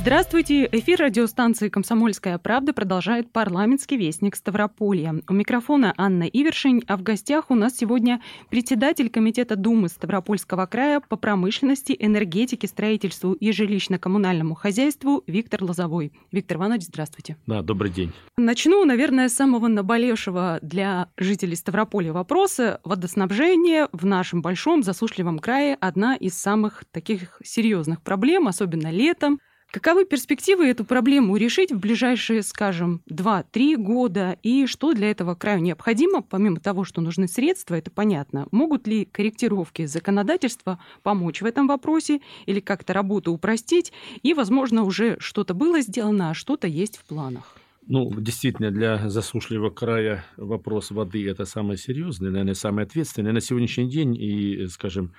Здравствуйте! 0.00 0.66
Эфир 0.70 1.00
радиостанции 1.00 1.68
«Комсомольская 1.68 2.38
правда» 2.38 2.72
продолжает 2.72 3.32
парламентский 3.32 3.96
вестник 3.96 4.36
Ставрополья. 4.36 5.20
У 5.28 5.32
микрофона 5.34 5.92
Анна 5.96 6.22
Ивершин, 6.22 6.82
а 6.86 6.96
в 6.96 7.02
гостях 7.02 7.50
у 7.50 7.56
нас 7.56 7.76
сегодня 7.76 8.22
председатель 8.48 9.10
Комитета 9.10 9.56
Думы 9.56 9.88
Ставропольского 9.88 10.66
края 10.66 11.00
по 11.00 11.16
промышленности, 11.16 11.96
энергетике, 11.98 12.68
строительству 12.68 13.32
и 13.32 13.50
жилищно-коммунальному 13.50 14.54
хозяйству 14.54 15.24
Виктор 15.26 15.64
Лозовой. 15.64 16.12
Виктор 16.30 16.58
Иванович, 16.58 16.84
здравствуйте. 16.84 17.36
Да, 17.46 17.60
добрый 17.62 17.90
день. 17.90 18.12
Начну, 18.36 18.84
наверное, 18.84 19.28
с 19.28 19.34
самого 19.34 19.66
наболевшего 19.66 20.60
для 20.62 21.08
жителей 21.16 21.56
Ставрополя 21.56 22.12
вопроса. 22.12 22.80
Водоснабжение 22.84 23.88
в 23.90 24.06
нашем 24.06 24.42
большом 24.42 24.84
засушливом 24.84 25.40
крае 25.40 25.76
одна 25.80 26.14
из 26.14 26.34
самых 26.34 26.84
таких 26.92 27.42
серьезных 27.44 28.00
проблем, 28.00 28.46
особенно 28.46 28.92
летом. 28.92 29.40
Каковы 29.70 30.06
перспективы 30.06 30.66
эту 30.66 30.86
проблему 30.86 31.36
решить 31.36 31.72
в 31.72 31.78
ближайшие, 31.78 32.42
скажем, 32.42 33.02
2-3 33.10 33.76
года? 33.76 34.38
И 34.42 34.66
что 34.66 34.94
для 34.94 35.10
этого 35.10 35.34
краю 35.34 35.60
необходимо, 35.60 36.22
помимо 36.22 36.58
того, 36.58 36.84
что 36.84 37.02
нужны 37.02 37.28
средства, 37.28 37.74
это 37.74 37.90
понятно. 37.90 38.48
Могут 38.50 38.86
ли 38.86 39.04
корректировки 39.04 39.84
законодательства 39.84 40.78
помочь 41.02 41.42
в 41.42 41.44
этом 41.44 41.66
вопросе 41.66 42.22
или 42.46 42.60
как-то 42.60 42.94
работу 42.94 43.30
упростить? 43.30 43.92
И, 44.22 44.32
возможно, 44.32 44.84
уже 44.84 45.16
что-то 45.20 45.52
было 45.52 45.82
сделано, 45.82 46.30
а 46.30 46.34
что-то 46.34 46.66
есть 46.66 46.96
в 46.96 47.04
планах? 47.04 47.58
Ну, 47.86 48.10
действительно, 48.18 48.70
для 48.70 49.10
засушливого 49.10 49.68
края 49.68 50.24
вопрос 50.38 50.90
воды– 50.90 51.28
это 51.30 51.44
самое 51.44 51.76
серьезное, 51.76 52.30
наверное, 52.30 52.54
самое 52.54 52.86
ответственное. 52.86 53.32
На 53.32 53.42
сегодняшний 53.42 53.90
день 53.90 54.16
и, 54.16 54.66
скажем, 54.68 55.12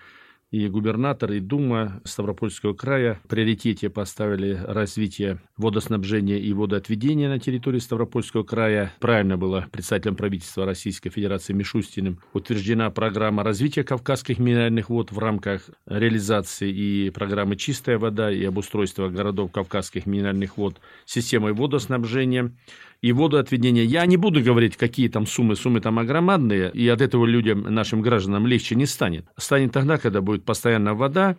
и 0.52 0.68
губернатор, 0.68 1.32
и 1.32 1.40
Дума 1.40 2.02
Ставропольского 2.04 2.74
края 2.74 3.20
в 3.24 3.28
приоритете 3.28 3.90
поставили 3.90 4.60
развитие 4.68 5.40
водоснабжения 5.58 6.38
и 6.38 6.52
водоотведения 6.54 7.30
на 7.30 7.40
территории 7.40 7.80
Ставропольского 7.80 8.44
края. 8.44 8.94
Правильно 9.00 9.38
было 9.38 9.68
представителем 9.72 10.16
правительства 10.16 10.66
Российской 10.66 11.10
Федерации 11.10 11.54
Мишустиным 11.54 12.20
утверждена 12.34 12.90
программа 12.90 13.44
развития 13.44 13.84
кавказских 13.84 14.40
минеральных 14.40 14.90
вод 14.90 15.12
в 15.12 15.20
рамках 15.20 15.70
реализации 15.86 16.72
и 16.72 17.10
программы 17.12 17.56
«Чистая 17.56 18.00
вода» 18.00 18.32
и 18.32 18.44
обустройства 18.44 19.10
городов 19.10 19.52
кавказских 19.52 20.06
минеральных 20.06 20.58
вод 20.58 20.80
системой 21.06 21.54
водоснабжения 21.54 22.52
и 23.02 23.12
водоотведения. 23.12 23.84
Я 23.84 24.06
не 24.06 24.18
буду 24.18 24.44
говорить, 24.44 24.78
какие 24.78 25.08
там 25.08 25.26
суммы, 25.26 25.56
суммы 25.56 25.80
там 25.82 26.00
огромадные, 26.00 26.72
и 26.72 26.88
от 26.88 27.02
этого 27.02 27.26
людям, 27.26 27.62
нашим 27.62 28.02
гражданам 28.02 28.46
легче 28.46 28.76
не 28.76 28.86
станет. 28.86 29.26
Станет 29.38 29.72
тогда, 29.72 29.98
когда 29.98 30.22
будет 30.22 30.44
постоянно 30.44 30.94
вода, 30.94 31.38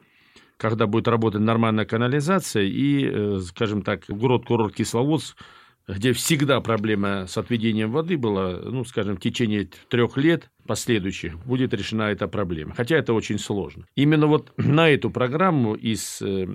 когда 0.57 0.87
будет 0.87 1.09
работать 1.09 1.41
нормальная 1.41 1.85
канализация 1.85 2.65
и, 2.65 3.05
э, 3.05 3.41
скажем 3.47 3.83
так, 3.83 4.05
город-курорт 4.09 4.75
Кисловодск 4.75 5.37
где 5.95 6.13
всегда 6.13 6.61
проблема 6.61 7.27
с 7.27 7.37
отведением 7.37 7.91
воды 7.91 8.17
была, 8.17 8.59
ну, 8.63 8.85
скажем, 8.85 9.17
в 9.17 9.21
течение 9.21 9.69
трех 9.89 10.17
лет 10.17 10.51
последующих 10.71 11.37
будет 11.45 11.75
решена 11.75 12.13
эта 12.13 12.29
проблема. 12.29 12.75
Хотя 12.77 12.97
это 12.97 13.13
очень 13.13 13.41
сложно. 13.41 13.87
Именно 13.97 14.29
вот 14.29 14.53
на 14.57 14.89
эту 14.89 15.11
программу 15.11 15.75
из 15.75 16.23
э, 16.23 16.47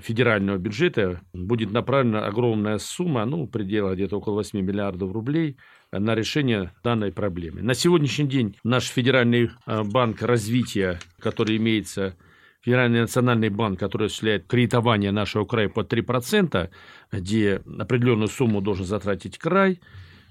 федерального 0.00 0.58
бюджета 0.58 1.22
будет 1.32 1.72
направлена 1.72 2.24
огромная 2.24 2.78
сумма, 2.78 3.24
ну, 3.24 3.46
в 3.46 3.50
пределах 3.50 3.94
где-то 3.94 4.18
около 4.18 4.34
8 4.34 4.60
миллиардов 4.60 5.10
рублей, 5.10 5.56
на 5.90 6.14
решение 6.14 6.70
данной 6.84 7.10
проблемы. 7.10 7.62
На 7.62 7.74
сегодняшний 7.74 8.28
день 8.28 8.56
наш 8.62 8.84
Федеральный 8.84 9.50
э, 9.66 9.82
банк 9.82 10.22
развития, 10.22 11.00
который 11.18 11.56
имеется 11.56 12.14
Федеральный 12.60 13.00
национальный 13.00 13.48
банк, 13.48 13.80
который 13.80 14.06
осуществляет 14.06 14.46
кредитование 14.46 15.10
нашего 15.10 15.44
края 15.46 15.68
под 15.68 15.92
3%, 15.92 16.70
где 17.10 17.60
определенную 17.80 18.28
сумму 18.28 18.60
должен 18.60 18.86
затратить 18.86 19.36
край, 19.36 19.80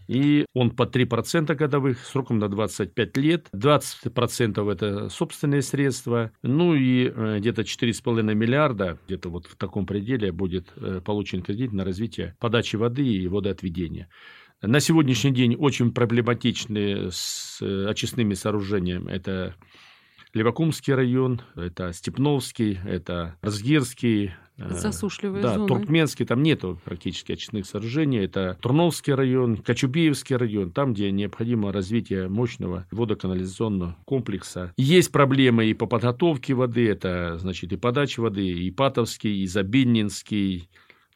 и 0.08 0.46
он 0.54 0.72
по 0.72 0.84
3% 0.84 1.54
годовых 1.56 2.00
сроком 2.06 2.40
на 2.40 2.50
25 2.50 3.18
лет. 3.18 3.48
20% 3.54 4.72
это 4.72 5.10
собственные 5.10 5.62
средства. 5.62 6.32
Ну 6.42 6.74
и 6.76 7.12
э, 7.14 7.40
где-то 7.40 7.62
4,5 7.62 8.34
миллиарда, 8.34 8.98
где-то 9.08 9.30
вот 9.30 9.48
в 9.48 9.56
таком 9.56 9.86
пределе 9.86 10.32
будет 10.32 10.72
э, 10.76 11.02
получен 11.04 11.42
кредит 11.42 11.72
на 11.74 11.86
развитие 11.86 12.36
подачи 12.40 12.76
воды 12.76 13.06
и 13.06 13.28
водоотведения. 13.28 14.10
На 14.62 14.80
сегодняшний 14.80 15.32
день 15.32 15.56
очень 15.56 15.92
проблематичны 15.92 17.12
с 17.12 17.60
э, 17.62 17.86
очистными 17.90 18.34
сооружениями. 18.34 19.12
Это 19.12 19.56
Левакумский 20.34 20.94
район, 20.94 21.42
это 21.56 21.94
Степновский, 21.94 22.80
это 22.86 23.36
Разгирский, 23.42 24.34
Засушливые 24.58 25.42
да, 25.42 25.56
зоны. 25.56 25.68
Туркменский, 25.68 26.26
там 26.26 26.44
нету 26.44 26.80
практически 26.86 27.32
очистных 27.32 27.66
сооружений. 27.66 28.20
Это 28.20 28.58
Турновский 28.62 29.14
район, 29.14 29.58
Кочубеевский 29.58 30.36
район, 30.36 30.72
там, 30.72 30.94
где 30.94 31.12
необходимо 31.12 31.72
развитие 31.72 32.28
мощного 32.30 32.86
водоканализационного 32.92 33.98
комплекса. 34.06 34.74
Есть 34.78 35.12
проблемы 35.12 35.66
и 35.66 35.74
по 35.74 35.88
подготовке 35.88 36.54
воды, 36.54 36.88
это, 36.88 37.38
значит, 37.40 37.74
и 37.74 37.78
подача 37.78 38.20
воды, 38.20 38.48
и 38.48 38.70
Патовский, 38.70 39.44
и 39.44 39.48
Забиннинский, 39.48 40.70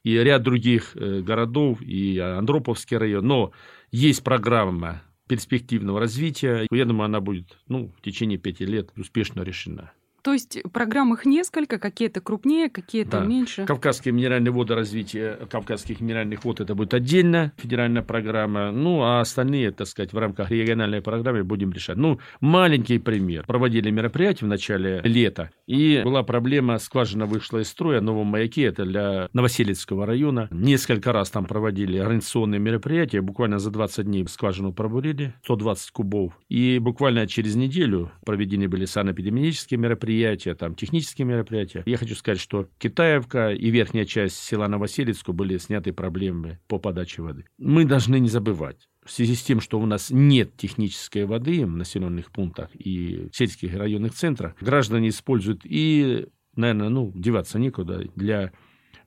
и 0.03 0.11
ряд 0.15 0.41
других 0.41 0.95
э, 0.95 1.21
городов, 1.21 1.81
и 1.81 2.17
Андроповский 2.17 2.97
район. 2.97 3.27
Но 3.27 3.51
есть 3.91 4.23
программа 4.23 5.03
перспективного 5.27 5.99
развития. 5.99 6.65
Я 6.71 6.85
думаю, 6.85 7.05
она 7.05 7.19
будет 7.19 7.57
ну, 7.67 7.91
в 7.97 8.01
течение 8.01 8.37
пяти 8.37 8.65
лет 8.65 8.91
успешно 8.95 9.41
решена. 9.41 9.91
То 10.21 10.33
есть 10.33 10.59
программ 10.71 11.13
их 11.13 11.25
несколько, 11.25 11.79
какие-то 11.79 12.21
крупнее, 12.21 12.69
какие-то 12.69 13.19
да. 13.19 13.25
меньше. 13.25 13.65
Кавказские 13.65 14.13
минеральные 14.13 14.51
воды, 14.51 14.75
развитие 14.75 15.37
кавказских 15.49 16.01
минеральных 16.01 16.43
вод, 16.43 16.59
это 16.59 16.75
будет 16.75 16.93
отдельно 16.93 17.53
федеральная 17.57 18.01
программа. 18.01 18.71
Ну, 18.71 19.01
а 19.03 19.21
остальные, 19.21 19.71
так 19.71 19.87
сказать, 19.87 20.13
в 20.13 20.17
рамках 20.17 20.49
региональной 20.49 21.01
программы 21.01 21.43
будем 21.43 21.71
решать. 21.71 21.97
Ну, 21.97 22.19
маленький 22.41 22.99
пример. 22.99 23.45
Проводили 23.45 23.89
мероприятие 23.89 24.47
в 24.47 24.49
начале 24.49 25.01
лета, 25.03 25.51
и 25.65 26.01
была 26.03 26.23
проблема, 26.23 26.77
скважина 26.79 27.25
вышла 27.25 27.59
из 27.59 27.67
строя, 27.69 28.01
новом 28.01 28.27
маяке, 28.27 28.63
это 28.63 28.85
для 28.85 29.29
Новоселицкого 29.33 30.05
района. 30.05 30.47
Несколько 30.51 31.11
раз 31.11 31.29
там 31.29 31.45
проводили 31.45 31.97
организационные 31.97 32.59
мероприятия, 32.59 33.21
буквально 33.21 33.59
за 33.59 33.71
20 33.71 34.05
дней 34.05 34.27
скважину 34.27 34.73
пробурили, 34.73 35.33
120 35.43 35.91
кубов. 35.91 36.33
И 36.49 36.79
буквально 36.79 37.27
через 37.27 37.55
неделю 37.55 38.11
проведены 38.25 38.67
были 38.67 38.85
санэпидемиологические 38.85 39.77
мероприятия, 39.79 40.06
мероприятия, 40.07 40.55
там, 40.55 40.75
технические 40.75 41.25
мероприятия. 41.25 41.83
Я 41.85 41.97
хочу 41.97 42.15
сказать, 42.15 42.39
что 42.39 42.67
Китаевка 42.77 43.51
и 43.51 43.69
верхняя 43.69 44.05
часть 44.05 44.37
села 44.37 44.67
Новоселицку 44.67 45.33
были 45.33 45.57
сняты 45.57 45.93
проблемы 45.93 46.59
по 46.67 46.79
подаче 46.79 47.21
воды. 47.21 47.45
Мы 47.57 47.85
должны 47.85 48.19
не 48.19 48.29
забывать, 48.29 48.87
в 49.03 49.11
связи 49.11 49.35
с 49.35 49.43
тем, 49.43 49.61
что 49.61 49.79
у 49.79 49.85
нас 49.85 50.09
нет 50.09 50.55
технической 50.57 51.25
воды 51.25 51.65
в 51.65 51.75
населенных 51.75 52.31
пунктах 52.31 52.69
и 52.73 53.27
сельских 53.33 53.75
районных 53.75 54.13
центрах, 54.13 54.55
граждане 54.61 55.09
используют 55.09 55.61
и, 55.63 56.27
наверное, 56.55 56.89
ну, 56.89 57.11
деваться 57.15 57.59
некуда 57.59 58.05
для 58.15 58.51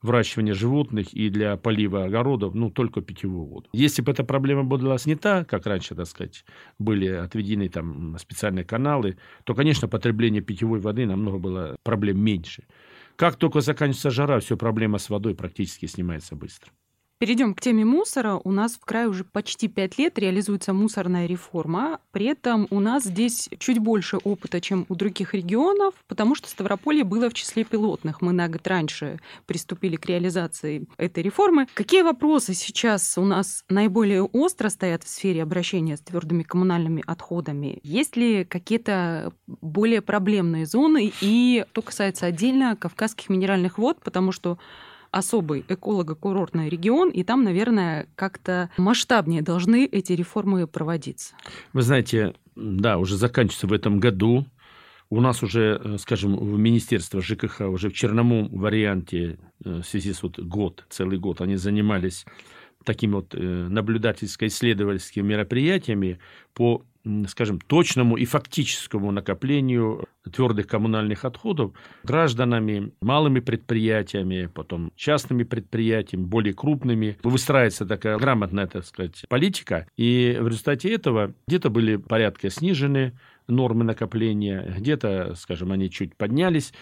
выращивания 0.02 0.54
животных 0.54 1.12
и 1.12 1.28
для 1.30 1.56
полива 1.56 2.04
огородов, 2.04 2.54
ну, 2.54 2.70
только 2.70 3.00
питьевую 3.00 3.44
воду. 3.46 3.68
Если 3.72 4.02
бы 4.02 4.12
эта 4.12 4.24
проблема 4.24 4.64
была 4.64 4.98
снята, 4.98 5.44
как 5.44 5.66
раньше, 5.66 5.94
так 5.94 6.06
сказать, 6.06 6.44
были 6.78 7.08
отведены 7.08 7.68
там 7.68 8.16
специальные 8.18 8.64
каналы, 8.64 9.16
то, 9.44 9.54
конечно, 9.54 9.88
потребление 9.88 10.42
питьевой 10.42 10.80
воды 10.80 11.06
намного 11.06 11.38
было 11.38 11.76
проблем 11.82 12.20
меньше. 12.20 12.64
Как 13.16 13.36
только 13.36 13.60
заканчивается 13.60 14.10
жара, 14.10 14.40
все 14.40 14.56
проблема 14.56 14.98
с 14.98 15.10
водой 15.10 15.34
практически 15.34 15.86
снимается 15.86 16.36
быстро. 16.36 16.72
Перейдем 17.20 17.52
к 17.52 17.60
теме 17.60 17.84
мусора. 17.84 18.40
У 18.44 18.50
нас 18.50 18.76
в 18.76 18.80
крае 18.86 19.06
уже 19.06 19.24
почти 19.24 19.68
пять 19.68 19.98
лет 19.98 20.18
реализуется 20.18 20.72
мусорная 20.72 21.26
реформа. 21.26 22.00
При 22.12 22.24
этом 22.24 22.66
у 22.70 22.80
нас 22.80 23.04
здесь 23.04 23.50
чуть 23.58 23.78
больше 23.78 24.16
опыта, 24.16 24.58
чем 24.62 24.86
у 24.88 24.94
других 24.94 25.34
регионов, 25.34 25.92
потому 26.08 26.34
что 26.34 26.48
Ставрополье 26.48 27.04
было 27.04 27.28
в 27.28 27.34
числе 27.34 27.64
пилотных. 27.64 28.22
Мы 28.22 28.32
на 28.32 28.48
год 28.48 28.66
раньше 28.66 29.20
приступили 29.44 29.96
к 29.96 30.06
реализации 30.06 30.86
этой 30.96 31.22
реформы. 31.22 31.66
Какие 31.74 32.00
вопросы 32.00 32.54
сейчас 32.54 33.18
у 33.18 33.24
нас 33.26 33.64
наиболее 33.68 34.22
остро 34.22 34.70
стоят 34.70 35.04
в 35.04 35.08
сфере 35.08 35.42
обращения 35.42 35.98
с 35.98 36.00
твердыми 36.00 36.42
коммунальными 36.42 37.04
отходами? 37.06 37.80
Есть 37.82 38.16
ли 38.16 38.46
какие-то 38.46 39.34
более 39.46 40.00
проблемные 40.00 40.64
зоны? 40.64 41.12
И 41.20 41.66
что 41.72 41.82
касается 41.82 42.24
отдельно 42.24 42.76
Кавказских 42.76 43.28
минеральных 43.28 43.76
вод, 43.76 44.00
потому 44.02 44.32
что 44.32 44.56
особый 45.10 45.64
эколого-курортный 45.68 46.68
регион, 46.68 47.10
и 47.10 47.22
там, 47.22 47.44
наверное, 47.44 48.06
как-то 48.14 48.70
масштабнее 48.76 49.42
должны 49.42 49.86
эти 49.86 50.12
реформы 50.12 50.66
проводиться. 50.66 51.34
Вы 51.72 51.82
знаете, 51.82 52.34
да, 52.56 52.98
уже 52.98 53.16
заканчивается 53.16 53.66
в 53.66 53.72
этом 53.72 54.00
году. 54.00 54.46
У 55.08 55.20
нас 55.20 55.42
уже, 55.42 55.80
э, 55.82 55.96
скажем, 55.98 56.36
в 56.36 56.58
Министерство 56.58 57.20
ЖКХ 57.20 57.62
уже 57.62 57.90
в 57.90 57.94
черномом 57.94 58.48
варианте 58.48 59.38
э, 59.64 59.80
в 59.80 59.82
связи 59.82 60.12
с 60.12 60.22
вот 60.22 60.38
год, 60.38 60.84
целый 60.88 61.18
год, 61.18 61.40
они 61.40 61.56
занимались 61.56 62.24
такими 62.84 63.14
вот 63.14 63.34
э, 63.34 63.38
наблюдательско-исследовательскими 63.38 65.22
мероприятиями 65.22 66.18
по 66.54 66.84
скажем, 67.28 67.60
точному 67.60 68.16
и 68.16 68.24
фактическому 68.24 69.10
накоплению 69.10 70.06
твердых 70.30 70.66
коммунальных 70.66 71.24
отходов 71.24 71.72
гражданами, 72.04 72.92
малыми 73.00 73.40
предприятиями, 73.40 74.50
потом 74.52 74.92
частными 74.96 75.44
предприятиями, 75.44 76.24
более 76.24 76.52
крупными. 76.52 77.16
Выстраивается 77.22 77.86
такая 77.86 78.18
грамотная, 78.18 78.66
так 78.66 78.84
сказать, 78.84 79.24
политика. 79.28 79.86
И 79.96 80.36
в 80.38 80.48
результате 80.48 80.92
этого 80.92 81.32
где-то 81.46 81.70
были 81.70 81.96
порядка 81.96 82.50
снижены 82.50 83.14
нормы 83.50 83.84
накопления, 83.84 84.74
где-то, 84.78 85.34
скажем, 85.36 85.72
они 85.72 85.90
чуть 85.90 86.16
поднялись. 86.16 86.72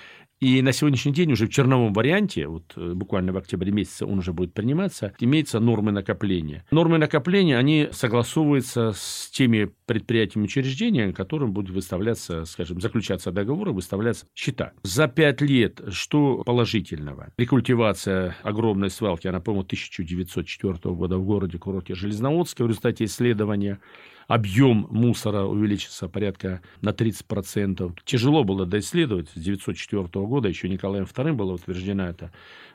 И 0.41 0.63
на 0.63 0.73
сегодняшний 0.73 1.13
день 1.13 1.33
уже 1.33 1.47
в 1.47 1.51
черновом 1.51 1.93
варианте, 1.93 2.47
вот 2.47 2.73
э, 2.77 2.93
буквально 2.95 3.33
в 3.33 3.37
октябре 3.37 3.73
месяце 3.73 4.07
он 4.07 4.19
уже 4.21 4.33
будет 4.33 4.55
приниматься, 4.55 5.13
имеются 5.19 5.59
нормы 5.59 5.91
накопления. 5.91 6.65
Нормы 6.71 6.99
накопления, 6.99 7.59
они 7.59 7.89
согласовываются 7.91 8.93
с 8.95 9.31
теми 9.33 9.71
предприятиями 9.87 10.45
учреждениями, 10.45 11.11
которым 11.11 11.53
будут 11.53 11.75
выставляться, 11.75 12.45
скажем, 12.45 12.81
заключаться 12.81 13.33
договоры, 13.33 13.73
выставляться 13.73 14.27
счета. 14.33 14.73
За 14.85 15.09
пять 15.09 15.41
лет 15.41 15.81
что 15.91 16.45
положительного? 16.45 17.33
Рекультивация 17.37 18.37
огромной 18.45 18.91
свалки, 18.91 19.27
она, 19.27 19.41
по-моему, 19.41 19.65
1904 19.65 20.95
года 20.95 21.19
в 21.19 21.25
городе 21.25 21.59
курорте 21.59 21.97
Железноводске 21.97 22.63
в 22.63 22.69
результате 22.69 23.07
исследования 23.07 23.81
объем 24.29 24.87
мусора 24.91 25.43
увеличится 25.43 26.09
порядка 26.09 26.61
на 26.83 26.91
30%. 26.91 27.99
Тяжело 28.05 28.45
было 28.45 28.67
доисследовать. 28.67 29.29
С 29.31 29.33
1904 29.33 30.27
года 30.27 30.49
еще 30.49 30.69
Николаем 30.69 31.05
II 31.05 31.33
было 31.33 31.55
утверждено 31.55 32.07
это 32.07 32.31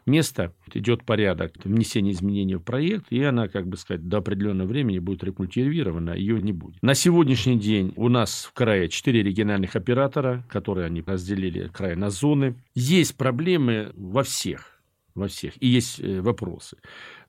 место. 0.06 0.52
Идет 0.74 1.06
порядок 1.06 1.54
внесения 1.64 2.12
изменений 2.12 2.56
в 2.56 2.62
проект, 2.62 3.06
и 3.12 3.24
она, 3.24 3.48
как 3.48 3.68
бы 3.68 3.78
сказать, 3.78 4.08
до 4.08 4.18
определенного 4.18 4.68
времени 4.68 5.00
будет 5.00 5.24
рекультивирована, 5.24 6.12
ее 6.12 6.42
не 6.42 6.52
будет. 6.52 6.82
На 6.82 6.96
сегодняшний 6.96 7.58
день 7.58 7.94
у 7.96 8.10
нас 8.10 8.46
в 8.46 8.54
крае 8.54 8.90
4 8.90 9.24
региональных 9.24 9.76
оператора, 9.76 10.44
которые 10.50 10.88
они 10.88 11.04
разделили 11.06 11.68
край 11.68 11.96
на 11.96 12.10
зоны. 12.10 12.56
Есть 12.74 13.16
проблемы 13.16 13.92
во 13.96 14.24
всех 14.24 14.73
во 15.16 15.28
всех. 15.28 15.54
И 15.60 15.68
есть 15.68 16.00
э, 16.00 16.22
вопросы. 16.22 16.78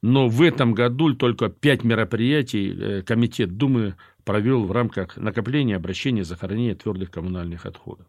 Но 0.03 0.29
в 0.29 0.43
этом 0.43 0.75
году 0.75 1.15
только 1.15 1.49
пять 1.49 1.85
мероприятий 1.85 2.73
э, 2.73 3.03
Комитет 3.03 3.57
Думы 3.57 3.97
провел 4.25 4.65
в 4.65 4.73
рамках 4.73 5.17
накопления, 5.17 5.77
обращения, 5.77 6.25
захоронения 6.25 6.75
твердых 6.75 7.11
коммунальных 7.11 7.67
отходов. 7.67 8.07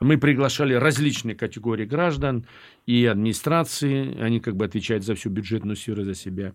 Мы 0.00 0.16
приглашали 0.16 0.74
различные 0.74 1.34
категории 1.34 1.84
граждан 1.84 2.46
и 2.86 3.04
администрации, 3.04 4.16
они 4.20 4.38
как 4.38 4.56
бы 4.56 4.64
отвечают 4.64 5.04
за 5.04 5.16
всю 5.16 5.28
бюджетную 5.28 5.76
сферу 5.76 6.04
за 6.04 6.14
себя, 6.14 6.54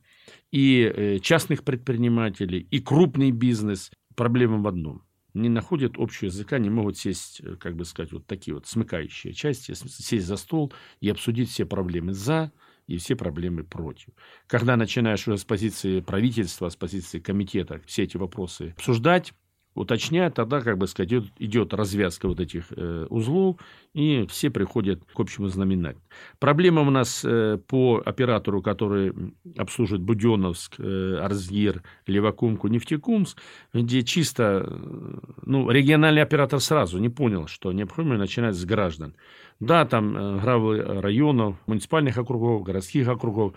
и 0.52 0.82
э, 0.82 1.20
частных 1.20 1.64
предпринимателей, 1.64 2.68
и 2.72 2.80
крупный 2.80 3.32
бизнес. 3.32 3.92
Проблема 4.16 4.60
в 4.60 4.68
одном– 4.68 5.02
не 5.34 5.50
находят 5.50 5.94
общего 5.98 6.28
языка, 6.28 6.60
не 6.60 6.70
могут 6.70 6.98
сесть, 6.98 7.42
э, 7.42 7.56
как 7.56 7.76
бы 7.76 7.86
сказать, 7.86 8.12
вот 8.12 8.26
такие 8.28 8.54
вот 8.54 8.68
смыкающие 8.68 9.34
части, 9.34 9.74
сесть 9.74 10.26
за 10.26 10.38
стол 10.38 10.74
и 11.00 11.10
обсудить 11.10 11.50
все 11.50 11.66
проблемы 11.66 12.14
за 12.14 12.52
и 12.88 12.98
все 12.98 13.16
проблемы 13.16 13.64
против. 13.64 14.10
Когда 14.48 14.76
начинаешь 14.76 15.28
уже 15.28 15.38
с 15.38 15.46
позиции 15.46 16.02
правительства, 16.02 16.70
с 16.70 16.76
позиции 16.76 17.20
комитета 17.20 17.82
все 17.86 18.04
эти 18.04 18.18
вопросы 18.18 18.74
обсуждать, 18.78 19.34
уточняют, 19.76 20.36
тогда, 20.36 20.62
как 20.62 20.78
бы 20.78 20.88
сказать, 20.88 21.10
идет, 21.10 21.26
идет 21.40 21.74
развязка 21.74 22.28
вот 22.28 22.40
этих 22.40 22.66
э, 22.72 23.08
узлов, 23.10 23.58
и 23.94 24.26
все 24.28 24.50
приходят 24.50 25.04
к 25.14 25.20
общему 25.20 25.48
знаменателю. 25.48 26.02
Проблема 26.40 26.82
у 26.82 26.90
нас 26.90 27.24
э, 27.26 27.58
по 27.68 28.02
оператору, 28.06 28.62
который 28.62 29.14
обслуживает 29.58 30.04
Буденновск, 30.04 30.76
э, 30.80 31.18
Арзгир, 31.22 31.84
Левакумку, 32.08 32.68
Нефтекумск, 32.68 33.40
где 33.74 34.04
чисто, 34.04 34.66
э, 34.68 35.18
ну, 35.46 35.70
региональный 35.70 36.22
оператор 36.22 36.60
сразу 36.60 37.00
не 37.00 37.10
понял, 37.10 37.48
что 37.48 37.72
необходимо 37.72 38.18
начинать 38.18 38.56
с 38.56 38.66
граждан. 38.66 39.16
Да, 39.60 39.86
там 39.86 40.16
э, 40.16 40.40
главы 40.40 40.82
районов, 41.02 41.56
муниципальных 41.68 42.18
округов, 42.18 42.64
городских 42.64 43.08
округов, 43.08 43.54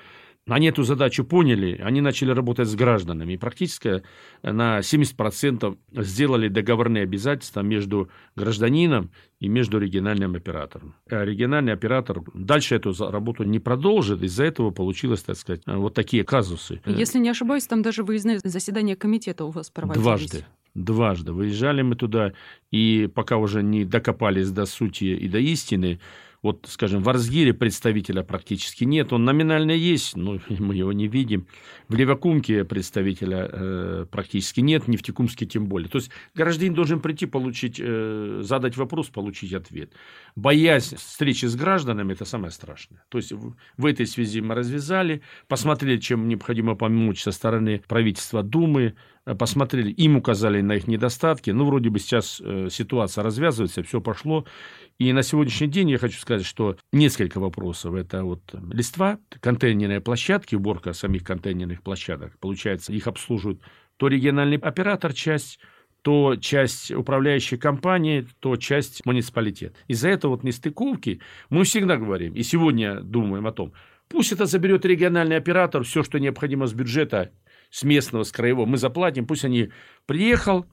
они 0.48 0.68
эту 0.68 0.84
задачу 0.84 1.24
поняли, 1.24 1.80
они 1.82 2.00
начали 2.00 2.30
работать 2.30 2.68
с 2.68 2.74
гражданами. 2.74 3.32
И 3.32 3.36
практически 3.36 4.02
на 4.42 4.78
70% 4.78 5.76
сделали 5.92 6.48
договорные 6.48 7.02
обязательства 7.02 7.62
между 7.62 8.08
гражданином 8.36 9.10
и 9.40 9.48
между 9.48 9.78
региональным 9.78 10.36
оператором. 10.36 10.94
А 11.10 11.24
региональный 11.24 11.72
оператор 11.72 12.22
дальше 12.32 12.76
эту 12.76 12.94
работу 13.10 13.42
не 13.42 13.58
продолжит, 13.58 14.22
из-за 14.22 14.44
этого 14.44 14.70
получилось, 14.70 15.22
так 15.22 15.36
сказать, 15.36 15.62
вот 15.66 15.94
такие 15.94 16.22
казусы. 16.22 16.80
Если 16.86 17.18
не 17.18 17.28
ошибаюсь, 17.28 17.66
там 17.66 17.82
даже 17.82 18.04
выездные 18.04 18.38
заседания 18.38 18.94
комитета 18.94 19.44
у 19.44 19.50
вас 19.50 19.70
проводились. 19.70 20.04
Дважды. 20.04 20.44
Дважды. 20.74 21.32
Выезжали 21.32 21.82
мы 21.82 21.96
туда, 21.96 22.34
и 22.70 23.10
пока 23.12 23.38
уже 23.38 23.62
не 23.62 23.84
докопались 23.84 24.50
до 24.50 24.66
сути 24.66 25.04
и 25.04 25.28
до 25.28 25.38
истины, 25.38 25.98
вот, 26.46 26.66
скажем, 26.68 27.02
в 27.02 27.08
Арзгире 27.08 27.52
представителя 27.52 28.22
практически 28.22 28.84
нет. 28.84 29.12
Он 29.12 29.24
номинально 29.24 29.72
есть, 29.72 30.16
но 30.16 30.38
мы 30.48 30.76
его 30.76 30.92
не 30.92 31.08
видим. 31.08 31.48
В 31.88 31.96
Левакумке 31.96 32.64
представителя 32.64 33.48
э, 33.50 34.06
практически 34.10 34.60
нет, 34.60 34.86
Нефтекумске 34.86 35.44
тем 35.44 35.66
более. 35.66 35.88
То 35.88 35.98
есть 35.98 36.10
гражданин 36.36 36.72
должен 36.72 37.00
прийти, 37.00 37.26
получить, 37.26 37.80
э, 37.80 38.42
задать 38.42 38.76
вопрос, 38.76 39.08
получить 39.08 39.54
ответ. 39.54 39.92
Боязнь 40.36 40.96
встречи 40.96 41.46
с 41.46 41.56
гражданами– 41.56 42.12
это 42.14 42.24
самое 42.24 42.52
страшное. 42.52 43.04
То 43.08 43.18
есть 43.18 43.32
в, 43.32 43.56
в 43.76 43.86
этой 43.86 44.06
связи 44.06 44.40
мы 44.40 44.54
развязали, 44.54 45.22
посмотрели, 45.48 45.98
чем 45.98 46.28
необходимо 46.28 46.76
помочь 46.76 47.22
со 47.22 47.32
стороны 47.32 47.82
правительства 47.88 48.44
Думы, 48.44 48.94
посмотрели, 49.34 49.90
им 49.90 50.16
указали 50.16 50.60
на 50.60 50.76
их 50.76 50.86
недостатки. 50.86 51.50
Ну, 51.50 51.64
вроде 51.64 51.90
бы 51.90 51.98
сейчас 51.98 52.40
э, 52.44 52.68
ситуация 52.70 53.24
развязывается, 53.24 53.82
все 53.82 54.00
пошло. 54.00 54.46
И 54.98 55.12
на 55.12 55.22
сегодняшний 55.22 55.66
день 55.66 55.90
я 55.90 55.98
хочу 55.98 56.18
сказать, 56.18 56.46
что 56.46 56.76
несколько 56.92 57.40
вопросов. 57.40 57.94
Это 57.94 58.24
вот 58.24 58.54
листва, 58.72 59.18
контейнерные 59.40 60.00
площадки, 60.00 60.54
уборка 60.54 60.92
самих 60.92 61.24
контейнерных 61.24 61.82
площадок. 61.82 62.38
Получается, 62.38 62.92
их 62.92 63.06
обслуживают 63.06 63.60
то 63.96 64.08
региональный 64.08 64.58
оператор 64.58 65.12
часть, 65.12 65.58
то 66.02 66.36
часть 66.36 66.92
управляющей 66.92 67.58
компании, 67.58 68.26
то 68.40 68.56
часть 68.56 69.04
муниципалитет. 69.04 69.74
Из-за 69.88 70.08
этого 70.08 70.32
вот 70.32 70.44
нестыковки 70.44 71.20
мы 71.50 71.64
всегда 71.64 71.96
говорим, 71.96 72.34
и 72.34 72.42
сегодня 72.42 73.00
думаем 73.00 73.46
о 73.46 73.52
том, 73.52 73.72
пусть 74.08 74.32
это 74.32 74.46
заберет 74.46 74.84
региональный 74.84 75.36
оператор, 75.36 75.82
все, 75.82 76.02
что 76.04 76.18
необходимо 76.18 76.66
с 76.66 76.74
бюджета, 76.74 77.32
с 77.76 77.82
местного, 77.82 78.22
с 78.22 78.32
краевого, 78.32 78.64
мы 78.64 78.78
заплатим, 78.78 79.26
пусть 79.26 79.44
они 79.44 79.70
приехал, 80.06 80.64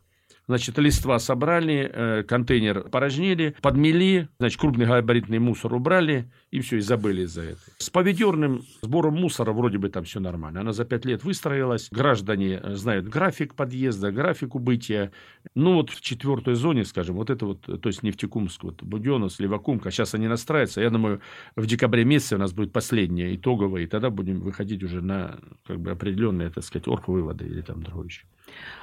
Значит, 0.47 0.77
листва 0.77 1.19
собрали, 1.19 1.89
э, 1.93 2.23
контейнер 2.23 2.89
порожнили, 2.89 3.55
подмели, 3.61 4.27
значит, 4.39 4.59
крупный 4.59 4.85
габаритный 4.85 5.39
мусор 5.39 5.73
убрали, 5.73 6.29
и 6.51 6.59
все, 6.59 6.77
и 6.77 6.81
забыли 6.81 7.25
за 7.25 7.43
это. 7.43 7.61
С 7.77 7.89
поведерным 7.89 8.63
сбором 8.81 9.15
мусора 9.15 9.53
вроде 9.53 9.77
бы 9.77 9.89
там 9.89 10.03
все 10.03 10.19
нормально. 10.19 10.61
Она 10.61 10.73
за 10.73 10.85
пять 10.85 11.05
лет 11.05 11.23
выстроилась. 11.23 11.87
Граждане 11.91 12.59
э, 12.61 12.75
знают 12.75 13.07
график 13.07 13.55
подъезда, 13.55 14.11
график 14.11 14.55
убытия. 14.55 15.11
Ну, 15.55 15.75
вот 15.75 15.89
в 15.89 16.01
четвертой 16.01 16.55
зоне, 16.55 16.83
скажем, 16.83 17.15
вот 17.15 17.29
это 17.29 17.45
вот, 17.45 17.61
то 17.61 17.87
есть 17.87 18.03
Нефтекумск, 18.03 18.63
вот 18.63 18.83
Буденов, 18.83 19.39
Левакумка, 19.39 19.91
сейчас 19.91 20.13
они 20.13 20.27
настраиваются. 20.27 20.81
Я 20.81 20.89
думаю, 20.89 21.21
в 21.55 21.65
декабре 21.65 22.03
месяце 22.03 22.35
у 22.35 22.39
нас 22.39 22.53
будет 22.53 22.73
последняя 22.73 23.33
итоговая, 23.35 23.83
и 23.83 23.87
тогда 23.87 24.09
будем 24.09 24.41
выходить 24.41 24.83
уже 24.83 25.01
на 25.01 25.39
как 25.65 25.79
бы 25.79 25.91
определенные, 25.91 26.49
так 26.49 26.63
сказать, 26.63 26.87
орг-выводы 26.87 27.45
или 27.45 27.61
там 27.61 27.81
другое 27.81 28.07
еще. 28.07 28.25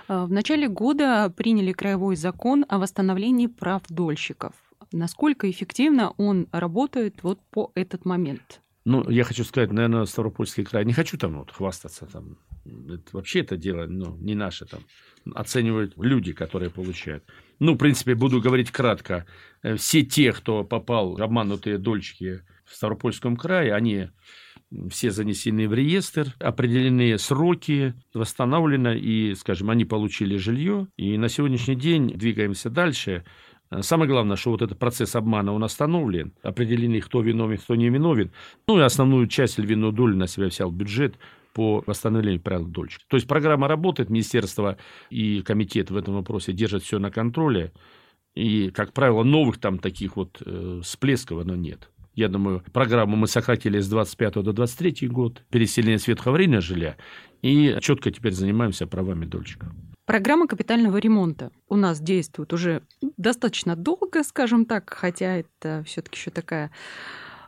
А, 0.09 0.27
в 0.27 0.33
начале 0.33 0.69
года 0.69 1.33
приняли 1.37 1.73
краевой 1.73 2.17
закон 2.17 2.65
о 2.69 2.79
восстановлении 2.79 3.47
прав 3.47 3.83
дольщиков. 3.89 4.53
Насколько 4.93 5.51
эффективно 5.51 6.11
он 6.17 6.49
работает 6.53 7.23
вот 7.23 7.39
по 7.51 7.71
этот 7.75 8.05
момент? 8.05 8.61
Ну, 8.85 9.09
я 9.11 9.25
хочу 9.25 9.45
сказать, 9.45 9.71
наверное, 9.73 10.07
Ставропольский 10.07 10.65
край, 10.65 10.85
не 10.85 10.95
хочу 10.95 11.19
там 11.19 11.39
вот 11.39 11.53
хвастаться, 11.53 12.07
там, 12.07 12.39
это, 12.65 13.03
вообще 13.13 13.41
это 13.41 13.57
дело 13.57 13.87
ну, 13.87 14.17
не 14.17 14.35
наше, 14.35 14.65
там, 14.65 14.81
оценивают 15.35 15.95
люди, 15.97 16.33
которые 16.33 16.71
получают. 16.71 17.25
Ну, 17.59 17.75
в 17.75 17.77
принципе, 17.77 18.15
буду 18.15 18.41
говорить 18.41 18.71
кратко. 18.71 19.27
Э, 19.63 19.77
все 19.77 20.03
те, 20.03 20.33
кто 20.33 20.65
попал, 20.65 21.21
обманутые 21.21 21.77
дольщики 21.79 22.43
в 22.65 22.75
Ставропольском 22.75 23.37
крае, 23.37 23.75
они 23.75 24.09
все 24.91 25.11
занесены 25.11 25.69
в 25.69 25.75
реестр, 25.75 26.35
определены 26.39 27.19
сроки, 27.19 27.95
восстановлено, 28.15 28.93
и, 28.93 29.35
скажем, 29.35 29.71
они 29.71 29.85
получили 29.85 30.37
жилье. 30.37 30.87
И 30.97 31.19
на 31.19 31.29
сегодняшний 31.29 31.75
день 31.75 32.09
двигаемся 32.09 32.71
дальше. 32.71 33.25
Самое 33.81 34.11
главное, 34.11 34.37
что 34.37 34.51
вот 34.51 34.63
этот 34.63 34.79
процесс 34.79 35.15
обмана, 35.15 35.53
он 35.53 35.63
остановлен, 35.63 36.33
определены, 36.43 37.01
кто 37.01 37.21
виновен, 37.21 37.59
кто 37.59 37.77
не 37.77 37.89
виновен. 37.89 38.33
Ну 38.67 38.79
и 38.79 38.83
основную 38.83 39.29
часть 39.29 39.59
львиную 39.59 39.93
долю 39.93 40.17
на 40.17 40.27
себя 40.27 40.47
взял 40.47 40.73
бюджет 40.73 41.17
по 41.53 41.83
восстановлению 41.87 42.41
правил 42.41 42.67
дольщика. 42.67 43.05
То 43.09 43.17
есть 43.17 43.29
программа 43.29 43.69
работает, 43.69 44.11
министерство 44.11 44.77
и 45.09 45.43
комитет 45.43 45.91
в 45.91 45.97
этом 45.97 46.15
вопросе 46.15 46.53
держат 46.53 46.83
все 46.83 46.99
на 46.99 47.11
контроле. 47.11 47.73
И, 48.35 48.71
как 48.71 48.93
правило, 48.93 49.23
новых 49.23 49.59
там 49.59 49.79
таких 49.79 50.17
вот 50.17 50.43
э, 50.45 50.81
всплесков 50.83 51.41
оно 51.41 51.55
нет. 51.55 51.91
Я 52.21 52.29
думаю, 52.29 52.63
программу 52.75 53.17
мы 53.17 53.27
сократили 53.27 53.81
с 53.81 53.89
25 53.89 54.35
до 54.43 54.53
23 54.53 55.09
год, 55.09 55.43
переселение 55.49 55.99
светоаварийного 55.99 56.61
жилья, 56.61 56.97
и 57.41 57.79
четко 57.81 58.11
теперь 58.11 58.33
занимаемся 58.33 58.87
правами 58.87 59.25
дольщиков. 59.25 59.71
Программа 60.05 60.47
капитального 60.47 60.99
ремонта 60.99 61.51
у 61.71 61.77
нас 61.77 61.99
действует 61.99 62.53
уже 62.53 62.83
достаточно 63.17 63.75
долго, 63.75 64.23
скажем 64.23 64.67
так, 64.67 64.93
хотя 64.93 65.37
это 65.39 65.83
все-таки 65.87 66.19
еще 66.19 66.31
такая 66.31 66.71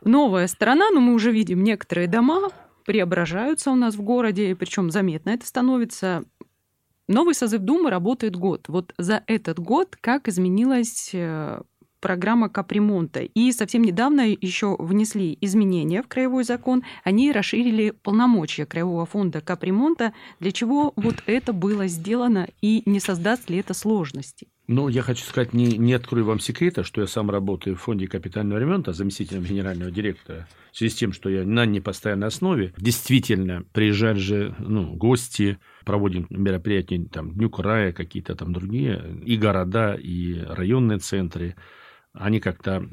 новая 0.03 0.47
сторона, 0.47 0.89
но 0.89 1.01
мы 1.01 1.13
уже 1.13 1.31
видим 1.31 1.63
некоторые 1.63 2.07
дома 2.07 2.49
преображаются 2.83 3.69
у 3.69 3.75
нас 3.75 3.93
в 3.93 4.01
городе, 4.01 4.55
причем 4.55 4.89
заметно 4.89 5.29
это 5.29 5.45
становится. 5.45 6.23
Новый 7.07 7.35
созыв 7.35 7.61
Думы 7.61 7.91
работает 7.91 8.35
год. 8.35 8.69
Вот 8.69 8.95
за 8.97 9.23
этот 9.27 9.59
год 9.59 9.95
как 10.01 10.27
изменилась 10.27 11.11
э, 11.13 11.61
программа 12.03 12.49
капремонта. 12.49 13.21
И 13.21 13.53
совсем 13.53 13.81
недавно 13.81 14.27
еще 14.27 14.75
внесли 14.77 15.37
изменения 15.39 16.03
в 16.03 16.07
краевой 16.09 16.43
закон. 16.43 16.83
Они 17.05 17.31
расширили 17.31 17.91
полномочия 17.91 18.65
Краевого 18.65 19.05
фонда 19.05 19.39
капремонта. 19.39 20.11
Для 20.41 20.51
чего 20.51 20.91
вот 20.97 21.23
это 21.27 21.53
было 21.53 21.87
сделано 21.87 22.49
и 22.61 22.83
не 22.85 22.99
создаст 22.99 23.49
ли 23.49 23.57
это 23.57 23.73
сложностей? 23.73 24.49
Ну, 24.67 24.89
я 24.89 25.01
хочу 25.01 25.23
сказать, 25.23 25.53
не, 25.53 25.77
не 25.77 25.93
открою 25.93 26.25
вам 26.25 26.39
секрета, 26.41 26.83
что 26.83 26.99
я 26.99 27.07
сам 27.07 27.29
работаю 27.29 27.77
в 27.77 27.81
фонде 27.81 28.07
капитального 28.07 28.59
ремонта 28.59 28.91
заместителем 28.91 29.43
генерального 29.43 29.89
директора. 29.89 30.47
В 30.73 30.77
связи 30.77 30.93
с 30.93 30.97
тем, 30.97 31.13
что 31.13 31.29
я 31.29 31.45
на 31.45 31.65
непостоянной 31.65 32.27
основе, 32.27 32.73
действительно, 32.77 33.63
приезжают 33.71 34.19
же 34.19 34.55
ну, 34.59 34.93
гости, 34.93 35.57
проводим 35.85 36.27
мероприятия, 36.29 37.05
там, 37.09 37.31
Дню 37.31 37.49
края, 37.49 37.93
какие-то 37.93 38.35
там 38.35 38.51
другие, 38.51 39.21
и 39.25 39.37
города, 39.37 39.93
и 39.93 40.39
районные 40.41 40.99
центры 40.99 41.55
они 42.13 42.39
как-то 42.39 42.87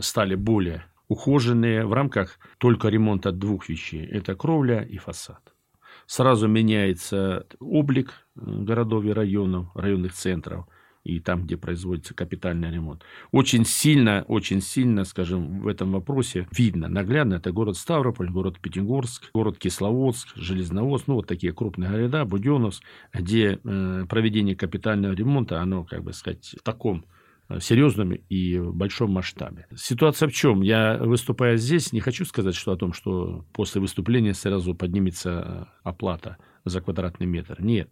стали 0.00 0.34
более 0.34 0.84
ухоженные 1.08 1.86
в 1.86 1.92
рамках 1.92 2.38
только 2.58 2.88
ремонта 2.88 3.32
двух 3.32 3.68
вещей. 3.68 4.04
Это 4.04 4.34
кровля 4.34 4.82
и 4.82 4.98
фасад. 4.98 5.40
Сразу 6.06 6.48
меняется 6.48 7.46
облик 7.60 8.26
городов 8.34 9.04
и 9.04 9.12
районов, 9.12 9.68
районных 9.74 10.12
центров 10.12 10.66
и 11.04 11.20
там, 11.20 11.44
где 11.44 11.56
производится 11.56 12.14
капитальный 12.14 12.68
ремонт. 12.68 13.02
Очень 13.30 13.64
сильно, 13.64 14.24
очень 14.26 14.60
сильно, 14.60 15.04
скажем, 15.04 15.60
в 15.60 15.68
этом 15.68 15.92
вопросе 15.92 16.48
видно, 16.50 16.88
наглядно, 16.88 17.34
это 17.34 17.52
город 17.52 17.76
Ставрополь, 17.76 18.28
город 18.28 18.58
Пятигорск, 18.60 19.30
город 19.32 19.56
Кисловодск, 19.56 20.30
Железноводск, 20.34 21.06
ну, 21.06 21.14
вот 21.14 21.28
такие 21.28 21.52
крупные 21.52 21.90
города, 21.90 22.24
Буденновск, 22.24 22.82
где 23.12 23.60
э, 23.62 24.04
проведение 24.08 24.56
капитального 24.56 25.12
ремонта, 25.12 25.60
оно, 25.60 25.84
как 25.84 26.02
бы 26.02 26.12
сказать, 26.12 26.56
в 26.58 26.62
таком 26.64 27.04
Э, 27.04 27.15
серьезном 27.60 28.12
и 28.12 28.58
в 28.58 28.74
большом 28.74 29.12
масштабе. 29.12 29.66
Ситуация 29.76 30.28
в 30.28 30.32
чем? 30.32 30.62
Я, 30.62 30.98
выступая 30.98 31.56
здесь, 31.56 31.92
не 31.92 32.00
хочу 32.00 32.24
сказать 32.24 32.54
что 32.54 32.72
о 32.72 32.76
том, 32.76 32.92
что 32.92 33.44
после 33.52 33.80
выступления 33.80 34.34
сразу 34.34 34.74
поднимется 34.74 35.30
э, 35.30 35.88
оплата 35.88 36.38
за 36.64 36.80
квадратный 36.80 37.26
метр. 37.26 37.56
Нет. 37.60 37.88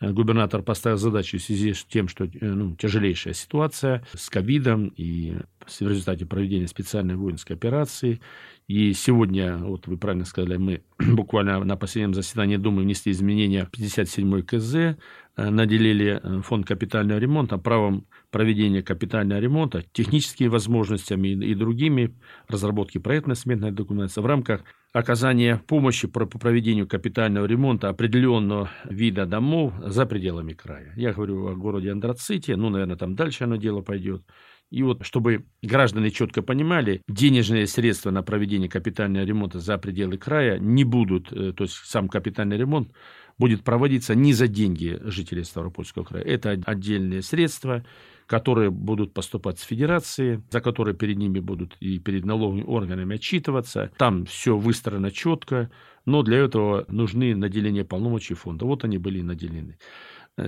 Э, 0.00 0.12
губернатор 0.12 0.62
поставил 0.62 0.98
задачу 0.98 1.38
в 1.38 1.42
связи 1.42 1.72
с 1.72 1.84
тем, 1.84 2.08
что 2.08 2.28
ну, 2.40 2.76
тяжелейшая 2.76 3.34
ситуация 3.34 4.04
с 4.12 4.28
ковидом 4.28 4.88
и 4.88 5.36
в 5.66 5.88
результате 5.88 6.26
проведения 6.26 6.66
специальной 6.66 7.16
воинской 7.16 7.56
операции. 7.56 8.20
И 8.66 8.92
сегодня, 8.92 9.56
вот 9.58 9.86
вы 9.86 9.96
правильно 9.96 10.24
сказали, 10.24 10.56
мы 10.56 10.82
буквально 10.98 11.62
на 11.64 11.76
последнем 11.76 12.14
заседании 12.14 12.56
Думы 12.56 12.82
внесли 12.82 13.12
изменения 13.12 13.64
в 13.64 13.70
57 13.70 14.42
КЗ, 14.42 14.98
наделили 15.36 16.20
фонд 16.42 16.66
капитального 16.66 17.18
ремонта 17.18 17.58
правом 17.58 18.06
проведения 18.30 18.82
капитального 18.82 19.38
ремонта, 19.38 19.82
техническими 19.92 20.48
возможностями 20.48 21.28
и 21.28 21.54
другими, 21.54 22.14
разработки 22.48 22.98
проектно-сметной 22.98 23.70
документации 23.70 24.20
в 24.20 24.26
рамках 24.26 24.62
оказания 24.92 25.60
помощи 25.66 26.08
по 26.08 26.24
проведению 26.26 26.88
капитального 26.88 27.44
ремонта 27.44 27.90
определенного 27.90 28.70
вида 28.84 29.26
домов 29.26 29.74
за 29.78 30.06
пределами 30.06 30.54
края. 30.54 30.92
Я 30.96 31.12
говорю 31.12 31.48
о 31.48 31.54
городе 31.54 31.92
Андраците, 31.92 32.56
ну, 32.56 32.70
наверное, 32.70 32.96
там 32.96 33.14
дальше 33.14 33.44
оно 33.44 33.56
дело 33.56 33.82
пойдет. 33.82 34.22
И 34.70 34.82
вот, 34.82 35.04
чтобы 35.04 35.46
граждане 35.62 36.10
четко 36.10 36.42
понимали, 36.42 37.02
денежные 37.08 37.66
средства 37.66 38.10
на 38.10 38.22
проведение 38.22 38.68
капитального 38.68 39.24
ремонта 39.24 39.60
за 39.60 39.78
пределы 39.78 40.18
края 40.18 40.58
не 40.58 40.84
будут, 40.84 41.32
э, 41.32 41.52
то 41.52 41.64
есть 41.64 41.76
сам 41.84 42.08
капитальный 42.08 42.56
ремонт 42.56 42.90
будет 43.38 43.62
проводиться 43.62 44.14
не 44.14 44.32
за 44.32 44.48
деньги 44.48 44.98
жителей 45.02 45.44
Ставропольского 45.44 46.04
края. 46.04 46.24
Это 46.24 46.60
отдельные 46.64 47.22
средства, 47.22 47.84
которые 48.26 48.70
будут 48.70 49.14
поступать 49.14 49.58
с 49.58 49.62
федерации, 49.62 50.42
за 50.50 50.60
которые 50.60 50.96
перед 50.96 51.16
ними 51.16 51.38
будут 51.38 51.76
и 51.80 51.98
перед 51.98 52.24
налоговыми 52.24 52.64
органами 52.64 53.16
отчитываться. 53.16 53.92
Там 53.98 54.24
все 54.24 54.56
выстроено 54.56 55.12
четко, 55.12 55.70
но 56.06 56.22
для 56.22 56.38
этого 56.38 56.84
нужны 56.88 57.36
наделения 57.36 57.84
полномочий 57.84 58.34
фонда. 58.34 58.64
Вот 58.64 58.84
они 58.84 58.98
были 58.98 59.22
наделены. 59.22 59.78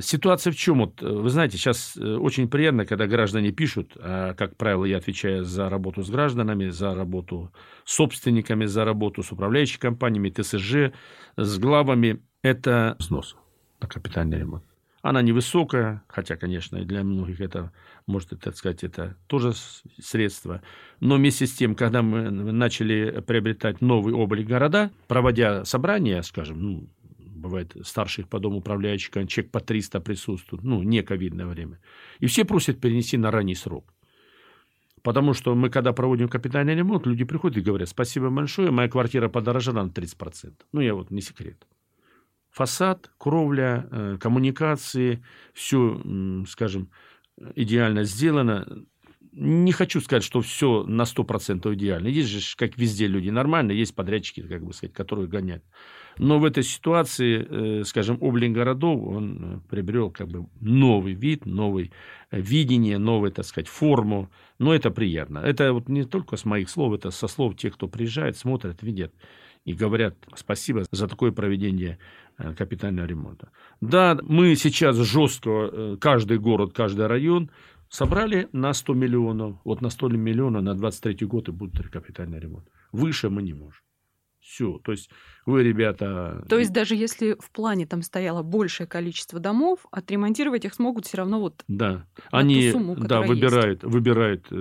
Ситуация 0.00 0.52
в 0.52 0.56
чем? 0.56 0.80
Вот, 0.80 1.00
вы 1.00 1.30
знаете, 1.30 1.56
сейчас 1.56 1.96
э, 1.96 2.16
очень 2.16 2.48
приятно, 2.48 2.84
когда 2.84 3.06
граждане 3.06 3.52
пишут, 3.52 3.96
а, 3.96 4.34
как 4.34 4.54
правило, 4.56 4.84
я 4.84 4.98
отвечаю 4.98 5.44
за 5.44 5.70
работу 5.70 6.02
с 6.02 6.10
гражданами, 6.10 6.68
за 6.68 6.94
работу 6.94 7.50
с 7.84 7.94
собственниками, 7.94 8.66
за 8.66 8.84
работу 8.84 9.22
с 9.22 9.32
управляющими 9.32 9.80
компаниями, 9.80 10.28
ТСЖ, 10.28 10.92
с 11.36 11.58
главами. 11.58 12.22
Это 12.42 12.96
снос 12.98 13.34
на 13.80 13.88
капитальный 13.88 14.38
ремонт. 14.38 14.64
Она 15.00 15.22
невысокая, 15.22 16.02
хотя, 16.08 16.36
конечно, 16.36 16.84
для 16.84 17.02
многих 17.02 17.40
это, 17.40 17.72
может, 18.06 18.38
так 18.40 18.56
сказать, 18.56 18.84
это 18.84 19.16
тоже 19.26 19.52
средство. 20.00 20.60
Но 21.00 21.14
вместе 21.14 21.46
с 21.46 21.54
тем, 21.54 21.74
когда 21.74 22.02
мы 22.02 22.30
начали 22.30 23.22
приобретать 23.26 23.80
новый 23.80 24.12
облик 24.12 24.46
города, 24.46 24.90
проводя 25.06 25.64
собрания, 25.64 26.20
скажем, 26.22 26.60
ну, 26.60 26.88
бывает 27.38 27.76
старших 27.84 28.28
по 28.28 28.38
дому 28.38 28.58
управляющих, 28.58 29.10
человек 29.28 29.50
по 29.50 29.60
300 29.60 30.00
присутствует, 30.00 30.64
ну, 30.64 30.82
не 30.82 31.02
ковидное 31.02 31.46
время. 31.46 31.80
И 32.20 32.26
все 32.26 32.44
просят 32.44 32.80
перенести 32.80 33.16
на 33.16 33.30
ранний 33.30 33.54
срок. 33.54 33.94
Потому 35.02 35.32
что 35.32 35.54
мы, 35.54 35.70
когда 35.70 35.92
проводим 35.92 36.28
капитальный 36.28 36.74
ремонт, 36.74 37.06
люди 37.06 37.24
приходят 37.24 37.56
и 37.58 37.62
говорят, 37.62 37.88
спасибо 37.88 38.30
большое, 38.30 38.70
моя 38.70 38.88
квартира 38.88 39.28
подорожала 39.28 39.82
на 39.82 39.88
30%. 39.88 40.52
Ну, 40.72 40.80
я 40.80 40.94
вот 40.94 41.10
не 41.10 41.20
секрет 41.20 41.66
фасад, 42.50 43.10
кровля, 43.18 43.86
э, 43.90 44.16
коммуникации, 44.20 45.22
все, 45.54 46.00
скажем, 46.48 46.90
идеально 47.54 48.04
сделано. 48.04 48.66
Не 49.40 49.70
хочу 49.70 50.00
сказать, 50.00 50.24
что 50.24 50.40
все 50.40 50.82
на 50.82 51.02
100% 51.02 51.72
идеально. 51.74 52.08
Есть 52.08 52.28
же, 52.28 52.56
как 52.56 52.76
везде, 52.76 53.06
люди 53.06 53.30
нормальные, 53.30 53.78
есть 53.78 53.94
подрядчики, 53.94 54.42
как 54.42 54.64
бы 54.64 54.72
сказать, 54.72 54.92
которые 54.92 55.28
гонят. 55.28 55.62
Но 56.18 56.40
в 56.40 56.44
этой 56.44 56.64
ситуации, 56.64 57.46
э, 57.48 57.84
скажем, 57.84 58.18
облик 58.20 58.50
городов, 58.52 59.00
он 59.06 59.38
э, 59.40 59.70
приобрел 59.70 60.10
как 60.10 60.26
бы 60.26 60.48
новый 60.60 61.14
вид, 61.14 61.46
новое 61.46 61.90
видение, 62.32 62.98
новую, 62.98 63.30
так 63.30 63.44
сказать, 63.44 63.68
форму. 63.68 64.28
Но 64.58 64.74
это 64.74 64.90
приятно. 64.90 65.38
Это 65.38 65.72
вот 65.72 65.88
не 65.88 66.02
только 66.02 66.36
с 66.36 66.44
моих 66.44 66.68
слов, 66.68 66.94
это 66.94 67.12
со 67.12 67.28
слов 67.28 67.56
тех, 67.56 67.74
кто 67.74 67.86
приезжает, 67.86 68.36
смотрят, 68.36 68.82
видят 68.82 69.14
и 69.64 69.72
говорят 69.72 70.16
спасибо 70.34 70.84
за 70.90 71.06
такое 71.06 71.30
проведение 71.30 71.98
Э, 72.40 72.54
капитального 72.54 73.06
ремонта. 73.06 73.50
Да, 73.80 74.16
мы 74.22 74.54
сейчас 74.54 74.96
жестко, 74.96 75.50
э, 75.50 75.96
каждый 76.00 76.38
город, 76.38 76.72
каждый 76.72 77.08
район 77.08 77.50
собрали 77.88 78.48
на 78.52 78.72
100 78.72 78.94
миллионов. 78.94 79.56
Вот 79.64 79.80
на 79.80 79.90
100 79.90 80.08
миллионов 80.10 80.62
на 80.62 80.74
23 80.74 81.26
год 81.26 81.48
и 81.48 81.52
будет 81.52 81.88
капитальный 81.90 82.38
ремонт. 82.38 82.68
Выше 82.92 83.28
мы 83.30 83.42
не 83.42 83.54
можем. 83.54 83.82
Все. 84.40 84.78
То 84.82 84.92
есть 84.92 85.10
вы, 85.44 85.62
ребята... 85.62 86.44
То 86.48 86.58
есть 86.58 86.72
даже 86.72 86.94
если 86.94 87.36
в 87.38 87.50
плане 87.50 87.86
там 87.86 88.00
стояло 88.00 88.42
большее 88.42 88.86
количество 88.86 89.38
домов, 89.38 89.84
отремонтировать 89.90 90.64
их 90.64 90.72
смогут 90.72 91.06
все 91.06 91.18
равно 91.18 91.38
вот 91.38 91.64
да. 91.68 92.06
Они, 92.30 92.70
сумму, 92.70 92.96
да, 92.96 93.20
выбирают, 93.20 93.82
есть. 93.82 93.92
выбирает 93.92 94.46
э, 94.50 94.54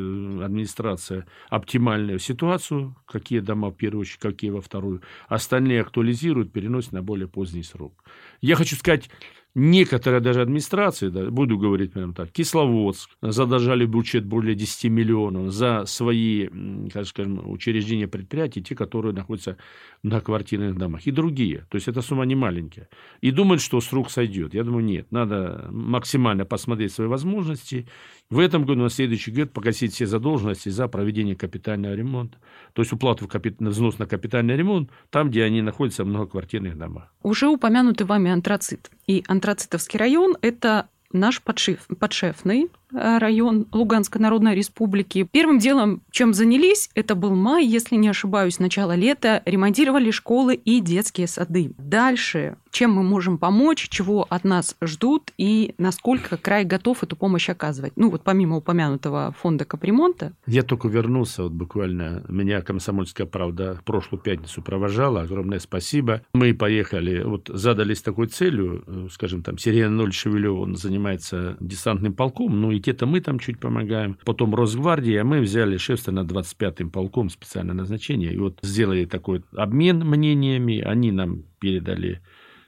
администрация 0.44 1.26
оптимальную 1.50 2.20
ситуацию, 2.20 2.98
какие 3.06 3.40
дома 3.40 3.70
в 3.70 3.76
первую 3.76 4.02
очередь, 4.02 4.20
какие 4.20 4.50
во 4.50 4.62
вторую. 4.62 5.04
Остальные 5.30 5.82
актуализируют, 5.82 6.52
переносят 6.52 6.92
на 6.92 7.02
более 7.02 7.30
поздний 7.30 7.64
срок. 7.64 8.04
Я 8.42 8.56
хочу 8.56 8.76
сказать, 8.76 9.10
некоторые 9.58 10.22
даже 10.22 10.42
администрации, 10.42 11.10
да, 11.10 11.32
буду 11.32 11.58
говорить 11.58 11.92
прямо 11.92 12.14
так, 12.14 12.32
Кисловодск 12.32 13.10
задолжали 13.22 13.86
бюджет 13.88 14.24
более 14.24 14.54
10 14.54 14.92
миллионов 14.92 15.52
за 15.52 15.86
свои, 15.86 16.48
как 16.94 17.08
скажем, 17.08 17.50
учреждения 17.50 18.08
предприятий, 18.08 18.62
те, 18.62 18.76
которые 18.76 19.16
находятся 19.16 19.58
на 20.04 20.22
квартирных 20.22 20.78
домах, 20.78 21.08
и 21.08 21.12
другие. 21.12 21.66
То 21.70 21.76
есть, 21.76 21.88
эта 21.88 22.02
сумма 22.02 22.26
не 22.26 22.36
маленькая. 22.36 22.88
И 23.22 23.32
думают, 23.32 23.62
что 23.62 23.82
с 23.82 23.92
рук 23.92 24.12
сойдет. 24.12 24.54
Я 24.54 24.64
думаю, 24.64 24.86
нет. 24.86 25.12
Надо 25.12 25.68
максимально 25.72 26.46
посмотреть 26.46 26.94
свои 26.94 27.08
возможности. 27.08 27.88
В 28.30 28.40
этом 28.40 28.66
году, 28.66 28.82
на 28.84 28.90
следующий 28.90 29.32
год 29.32 29.54
погасить 29.54 29.94
все 29.94 30.06
задолженности 30.06 30.68
за 30.68 30.88
проведение 30.90 31.36
капитального 31.36 31.94
ремонта. 31.94 32.38
То 32.74 32.82
есть, 32.82 32.92
уплату 32.92 33.26
в 33.26 33.30
капит... 33.30 33.56
взнос 33.60 34.00
на 34.00 34.06
капитальный 34.06 34.58
ремонт 34.58 34.92
там, 35.10 35.30
где 35.30 35.44
они 35.44 35.62
находятся 35.62 36.04
в 36.04 36.08
многоквартирных 36.08 36.78
домах. 36.78 37.14
Уже 37.24 37.48
упомянутый 37.48 38.06
вами 38.06 38.30
антрацит. 38.30 38.92
И 39.06 39.24
антрацитовский 39.28 39.98
район– 39.98 40.36
это 40.42 40.90
наш 41.14 41.42
подшиф, 41.42 41.88
подшефный 42.00 42.70
район 42.91 43.67
Луганской 43.72 44.22
Народной 44.22 44.56
Республики. 44.56 45.27
Первым 45.32 45.60
делом, 45.60 46.01
чем 46.12 46.34
занялись, 46.34 46.89
это 46.96 47.15
был 47.15 47.36
май, 47.36 47.65
если 47.65 47.96
не 47.96 48.08
ошибаюсь, 48.08 48.60
начало 48.60 48.96
лета, 48.96 49.41
ремонтировали 49.46 50.12
школы 50.12 50.56
и 50.56 50.79
детские 50.79 51.27
сады. 51.27 51.74
Дальше 51.77 52.58
чем 52.77 52.91
мы 52.91 53.01
можем 53.01 53.39
помочь, 53.39 53.89
чего 53.89 54.27
от 54.29 54.44
нас 54.44 54.75
ждут 54.84 55.34
и 55.39 55.74
насколько 55.79 56.38
край 56.38 56.63
готов 56.63 57.01
эту 57.01 57.15
помощь 57.15 57.50
оказывать. 57.50 57.94
Ну 57.96 58.12
вот 58.12 58.22
помимо 58.24 58.58
упомянутого 58.58 59.34
фонда 59.39 59.65
капремонта. 59.65 60.34
Я 60.46 60.62
только 60.62 60.88
вернулся, 60.88 61.41
вот 61.41 61.53
буквально 61.53 62.24
меня 62.29 62.62
«Комсомольская 62.62 63.25
правда» 63.25 63.82
прошлую 63.84 64.22
пятницу 64.22 64.62
провожала, 64.62 65.22
огромное 65.22 65.58
спасибо. 65.58 66.22
Мы 66.34 66.53
поехали, 66.53 67.24
вот 67.24 67.50
задались 67.51 68.03
такой 68.03 68.27
целью, 68.27 68.84
э, 68.86 69.08
скажем, 69.12 69.41
там 69.41 69.58
Сирена 69.58 69.89
Ноль 69.89 70.13
Шевелев, 70.13 70.60
он 70.60 70.75
занимается 70.75 71.58
десантным 71.60 72.13
полком, 72.13 72.62
ну 72.62 72.77
и 72.78 72.80
те-то 72.80 73.08
мы 73.08 73.22
там 73.22 73.40
чуть 73.40 73.60
помогаем. 73.60 74.18
Потом 74.24 74.54
Росгвардия, 74.54 75.22
а 75.22 75.24
мы 75.24 75.42
взяли 75.42 75.78
шефство 75.78 76.12
над 76.12 76.32
25-м 76.32 76.92
полком 76.92 77.30
специальное 77.30 77.74
назначение, 77.74 78.32
и 78.32 78.38
вот 78.38 78.60
сделали 78.62 79.06
такой 79.06 79.44
обмен 79.56 80.00
мнениями, 80.00 80.80
они 80.82 81.12
нам 81.12 81.44
передали 81.60 82.22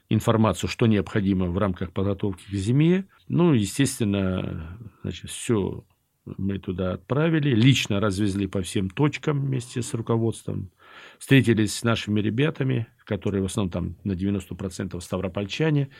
информацию, 0.08 0.68
что 0.68 0.86
необходимо 0.86 1.46
в 1.46 1.56
рамках 1.58 1.92
подготовки 1.92 2.42
к 2.44 2.54
зиме. 2.54 3.04
Ну, 3.28 3.52
естественно, 3.52 4.76
значит, 5.02 5.30
все 5.30 5.84
мы 6.24 6.58
туда 6.58 6.94
отправили, 6.94 7.54
лично 7.54 8.00
развезли 8.00 8.48
по 8.48 8.62
всем 8.62 8.90
точкам 8.90 9.40
вместе 9.40 9.80
с 9.80 9.94
руководством, 9.94 10.72
встретились 11.20 11.74
с 11.74 11.84
нашими 11.84 12.20
ребятами, 12.20 12.88
которые 13.04 13.42
в 13.42 13.46
основном 13.46 13.70
там 13.70 13.96
на 14.02 14.12
90% 14.12 15.00
ставропольчане. 15.00 15.90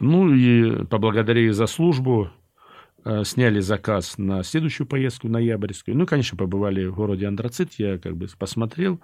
Ну 0.00 0.34
и 0.34 0.84
поблагодарили 0.86 1.50
за 1.50 1.66
службу, 1.66 2.32
сняли 3.24 3.60
заказ 3.60 4.18
на 4.18 4.42
следующую 4.42 4.86
поездку, 4.86 5.28
ноябрьскую. 5.28 5.96
Ну, 5.96 6.06
конечно, 6.06 6.38
побывали 6.38 6.86
в 6.86 6.94
городе 6.94 7.26
Андрацит, 7.26 7.74
я 7.74 7.98
как 7.98 8.16
бы 8.16 8.26
посмотрел. 8.38 9.00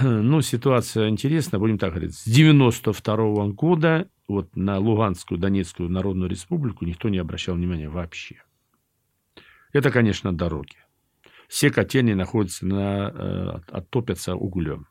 Ну, 0.00 0.40
ситуация 0.40 1.08
интересная, 1.08 1.60
будем 1.60 1.78
так 1.78 1.90
говорить. 1.90 2.14
С 2.14 2.24
92 2.24 3.16
-го 3.16 3.52
года 3.52 4.08
вот 4.28 4.56
на 4.56 4.78
Луганскую, 4.78 5.38
Донецкую 5.38 5.90
Народную 5.90 6.30
Республику 6.30 6.84
никто 6.84 7.08
не 7.08 7.18
обращал 7.18 7.54
внимания 7.54 7.88
вообще. 7.88 8.42
Это, 9.72 9.90
конечно, 9.90 10.32
дороги. 10.32 10.76
Все 11.48 11.70
котельни 11.70 12.14
находятся 12.14 12.66
на, 12.66 13.10
э, 13.14 13.60
оттопятся 13.70 14.34
углем. 14.34 14.86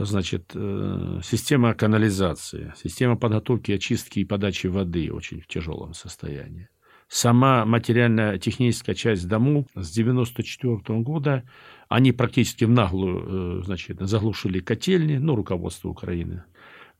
Значит, 0.00 0.52
э, 0.54 1.20
система 1.24 1.74
канализации, 1.74 2.72
система 2.80 3.16
подготовки, 3.16 3.72
очистки 3.72 4.20
и 4.20 4.24
подачи 4.24 4.68
воды 4.68 5.12
очень 5.12 5.40
в 5.40 5.48
тяжелом 5.48 5.92
состоянии. 5.92 6.68
Сама 7.08 7.64
материально-техническая 7.64 8.94
часть 8.94 9.26
домов 9.26 9.66
с 9.74 9.90
1994 9.90 11.00
года, 11.00 11.42
они 11.88 12.12
практически 12.12 12.64
в 12.64 12.70
наглую 12.70 13.60
э, 13.60 13.64
значит, 13.64 13.98
заглушили 13.98 14.60
котельни, 14.60 15.16
ну, 15.16 15.34
руководство 15.34 15.88
Украины. 15.88 16.44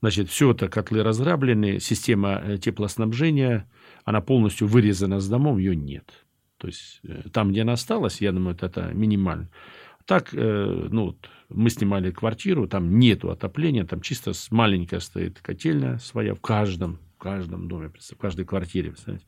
Значит, 0.01 0.29
все 0.29 0.51
это 0.51 0.67
котлы 0.67 1.01
разраблены, 1.01 1.79
система 1.79 2.41
э, 2.43 2.57
теплоснабжения, 2.57 3.69
она 4.03 4.19
полностью 4.19 4.67
вырезана 4.67 5.21
с 5.21 5.29
домов, 5.29 5.57
ее 5.59 5.73
нет. 5.73 6.25
То 6.57 6.67
есть, 6.67 7.01
там, 7.31 7.51
где 7.51 7.61
она 7.61 7.73
осталась, 7.73 8.19
я 8.19 8.33
думаю, 8.33 8.57
это 8.59 8.91
минимально. 8.93 9.49
Так, 10.09 10.33
ну, 10.33 11.05
вот, 11.05 11.29
мы 11.49 11.69
снимали 11.69 12.09
квартиру, 12.09 12.67
там 12.67 12.97
нету 12.97 13.29
отопления, 13.29 13.85
там 13.85 14.01
чисто 14.01 14.31
маленькая 14.49 15.01
стоит 15.01 15.39
котельня 15.39 15.99
своя 15.99 16.33
в 16.33 16.41
каждом, 16.41 16.97
в 17.15 17.21
каждом 17.21 17.67
доме, 17.67 17.91
в 17.95 18.17
каждой 18.17 18.43
квартире, 18.43 18.89
представляете 18.89 19.27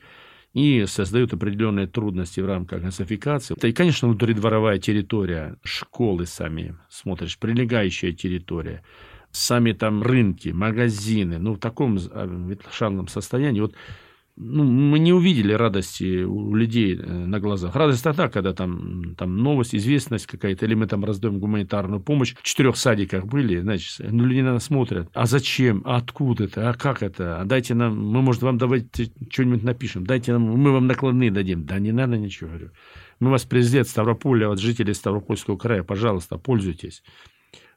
и 0.54 0.86
создают 0.88 1.34
определенные 1.34 1.86
трудности 1.86 2.42
в 2.42 2.46
рамках 2.46 2.82
газификации. 2.82 3.56
И, 3.62 3.72
конечно, 3.72 4.08
внутридворовая 4.08 4.80
территория, 4.80 5.56
школы 5.64 6.26
сами, 6.26 6.76
смотришь, 6.90 7.38
прилегающая 7.38 8.12
территория, 8.12 8.84
сами 9.32 9.72
там 9.72 10.02
рынки, 10.02 10.50
магазины, 10.50 11.38
ну, 11.38 11.54
в 11.54 11.60
таком 11.60 11.98
а, 12.12 12.26
ветшанном 12.26 13.08
состоянии. 13.08 13.62
Вот 13.62 13.76
ну, 14.36 14.64
мы 14.64 15.00
не 15.00 15.14
увидели 15.14 15.54
радости 15.54 16.24
у 16.24 16.56
людей 16.56 16.96
э, 16.96 17.26
на 17.26 17.40
глазах. 17.40 17.76
Радость 17.76 18.04
тогда, 18.04 18.30
когда 18.30 18.54
там, 18.54 19.16
там 19.16 19.38
новость, 19.38 19.76
известность 19.76 20.26
какая-то, 20.26 20.66
или 20.66 20.74
мы 20.74 20.88
там 20.88 21.04
раздаем 21.06 21.40
гуманитарную 21.40 22.02
помощь. 22.02 22.36
В 22.36 22.44
четырех 22.44 22.78
садиках 22.78 23.26
были, 23.26 23.60
значит, 23.60 23.98
ну, 24.00 24.26
люди 24.26 24.42
на 24.42 24.54
нас 24.54 24.66
смотрят. 24.66 25.10
А 25.14 25.26
зачем? 25.26 25.82
А 25.86 25.98
откуда 25.98 26.46
это? 26.46 26.70
А 26.70 26.74
как 26.74 27.04
это? 27.04 27.42
А 27.42 27.46
дайте 27.46 27.74
нам, 27.74 27.98
мы, 27.98 28.22
может, 28.22 28.42
вам 28.42 28.58
давайте 28.58 29.12
что-нибудь 29.30 29.64
напишем. 29.64 30.06
Дайте 30.06 30.34
нам, 30.34 30.44
мы 30.44 30.72
вам 30.72 30.88
накладные 30.88 31.32
дадим. 31.32 31.66
Да 31.66 31.80
не 31.80 31.92
надо 31.92 32.18
ничего, 32.18 32.50
говорю. 32.50 32.72
Мы 33.20 33.30
вас 33.30 33.44
президент 33.44 33.88
Ставрополя, 33.88 34.50
от 34.50 34.60
жителей 34.60 34.94
Ставропольского 34.94 35.58
края, 35.58 35.84
пожалуйста, 35.84 36.38
пользуйтесь. 36.38 37.04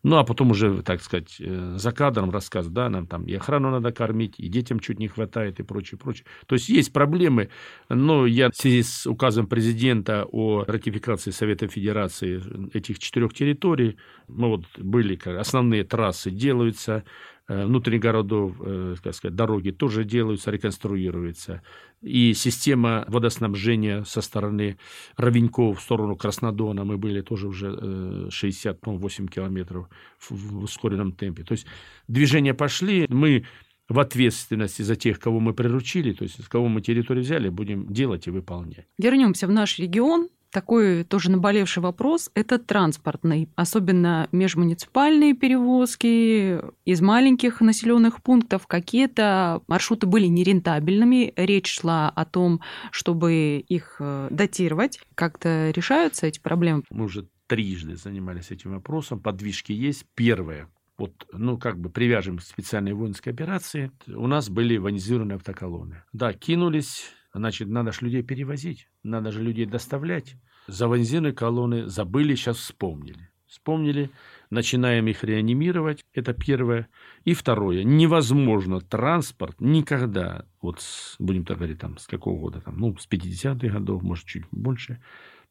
Ну, 0.04 0.18
а 0.18 0.24
потом 0.24 0.50
уже, 0.50 0.82
так 0.82 1.02
сказать, 1.02 1.36
э, 1.40 1.74
за 1.78 1.90
кадром 1.90 2.30
рассказ, 2.30 2.68
да, 2.68 2.90
нам 2.90 3.06
там 3.06 3.24
и 3.24 3.32
охрану 3.34 3.70
надо 3.70 3.90
кормить, 3.90 4.34
и 4.38 4.48
детям 4.48 4.78
чуть 4.78 4.98
не 4.98 5.08
хватает, 5.08 5.60
и 5.60 5.62
прочее, 5.62 5.98
прочее. 5.98 6.26
То 6.46 6.56
есть 6.56 6.68
есть 6.68 6.92
проблемы, 6.92 7.48
но 7.88 8.26
я 8.26 8.50
в 8.50 8.54
связи 8.54 8.82
с 8.82 9.06
указом 9.06 9.46
президента 9.46 10.26
о 10.30 10.62
ратификации 10.66 11.30
Совета 11.30 11.68
Федерации 11.68 12.42
этих 12.76 12.98
четырех 12.98 13.32
территорий, 13.32 13.96
мы 14.28 14.48
вот 14.48 14.66
были, 14.76 15.18
основные 15.38 15.84
трассы 15.84 16.30
делаются, 16.30 17.04
внутренних 17.48 18.00
городов, 18.00 18.54
э, 18.60 18.94
как 19.02 19.14
сказать, 19.14 19.36
дороги 19.36 19.70
тоже 19.70 20.04
делаются, 20.04 20.50
реконструируются. 20.50 21.62
И 22.00 22.34
система 22.34 23.04
водоснабжения 23.08 24.04
со 24.04 24.22
стороны 24.22 24.78
Ровеньков 25.16 25.78
в 25.78 25.82
сторону 25.82 26.16
Краснодона, 26.16 26.84
мы 26.84 26.96
были 26.96 27.20
тоже 27.20 27.48
уже 27.48 28.30
68 28.30 29.24
э, 29.24 29.28
километров 29.28 29.88
в 30.30 30.64
ускоренном 30.64 31.12
темпе. 31.12 31.44
То 31.44 31.52
есть 31.52 31.66
движения 32.08 32.54
пошли, 32.54 33.06
мы 33.08 33.44
в 33.88 33.98
ответственности 33.98 34.82
за 34.82 34.96
тех, 34.96 35.20
кого 35.20 35.40
мы 35.40 35.52
приручили, 35.52 36.12
то 36.12 36.24
есть 36.24 36.42
с 36.42 36.48
кого 36.48 36.68
мы 36.68 36.80
территорию 36.80 37.22
взяли, 37.22 37.50
будем 37.50 37.92
делать 37.92 38.26
и 38.26 38.30
выполнять. 38.30 38.86
Вернемся 38.98 39.46
в 39.46 39.50
наш 39.50 39.78
регион. 39.78 40.28
Такой 40.54 41.02
тоже 41.02 41.32
наболевший 41.32 41.82
вопрос– 41.82 42.30
это 42.36 42.60
транспортный, 42.60 43.48
особенно 43.56 44.28
межмуниципальные 44.30 45.34
перевозки 45.34 46.60
из 46.84 47.00
маленьких 47.00 47.60
населенных 47.60 48.22
пунктов. 48.22 48.68
Какие-то 48.68 49.62
маршруты 49.66 50.06
были 50.06 50.26
нерентабельными, 50.26 51.32
речь 51.34 51.80
шла 51.80 52.08
о 52.08 52.24
том, 52.24 52.60
чтобы 52.92 53.64
их 53.66 53.96
э, 53.98 54.28
датировать. 54.30 55.00
Как-то 55.16 55.70
решаются 55.70 56.28
эти 56.28 56.38
проблемы? 56.38 56.84
Мы 56.88 57.06
уже 57.06 57.26
трижды 57.48 57.96
занимались 57.96 58.52
этим 58.52 58.74
вопросом, 58.74 59.18
подвижки 59.18 59.72
есть. 59.72 60.06
Первое, 60.14 60.68
вот, 60.96 61.26
ну, 61.32 61.58
как 61.58 61.80
бы 61.80 61.90
привяжем 61.90 62.38
к 62.38 62.42
специальной 62.42 62.92
воинской 62.92 63.32
операции, 63.32 63.90
у 64.06 64.28
нас 64.28 64.48
были 64.48 64.76
военизированные 64.76 65.34
автоколонны. 65.34 66.04
Да, 66.12 66.32
кинулись 66.32 67.10
Значит, 67.34 67.68
надо 67.68 67.90
же 67.90 68.02
людей 68.02 68.22
перевозить, 68.22 68.88
надо 69.02 69.32
же 69.32 69.42
людей 69.42 69.66
доставлять. 69.66 70.36
За 70.68 70.86
бензины 70.86 71.32
колонны 71.32 71.88
забыли, 71.88 72.36
сейчас 72.36 72.58
вспомнили. 72.58 73.28
Вспомнили, 73.48 74.10
начинаем 74.50 75.06
их 75.08 75.22
реанимировать, 75.24 76.04
это 76.12 76.32
первое. 76.32 76.88
И 77.24 77.34
второе, 77.34 77.82
невозможно 77.82 78.80
транспорт 78.80 79.60
никогда, 79.60 80.46
вот 80.62 80.80
с, 80.80 81.16
будем 81.18 81.44
так 81.44 81.58
говорить, 81.58 81.80
там, 81.80 81.98
с 81.98 82.06
какого 82.06 82.38
года, 82.38 82.60
там, 82.60 82.78
ну, 82.78 82.96
с 82.96 83.08
50-х 83.08 83.68
годов, 83.68 84.02
может, 84.02 84.26
чуть 84.26 84.44
больше, 84.50 85.02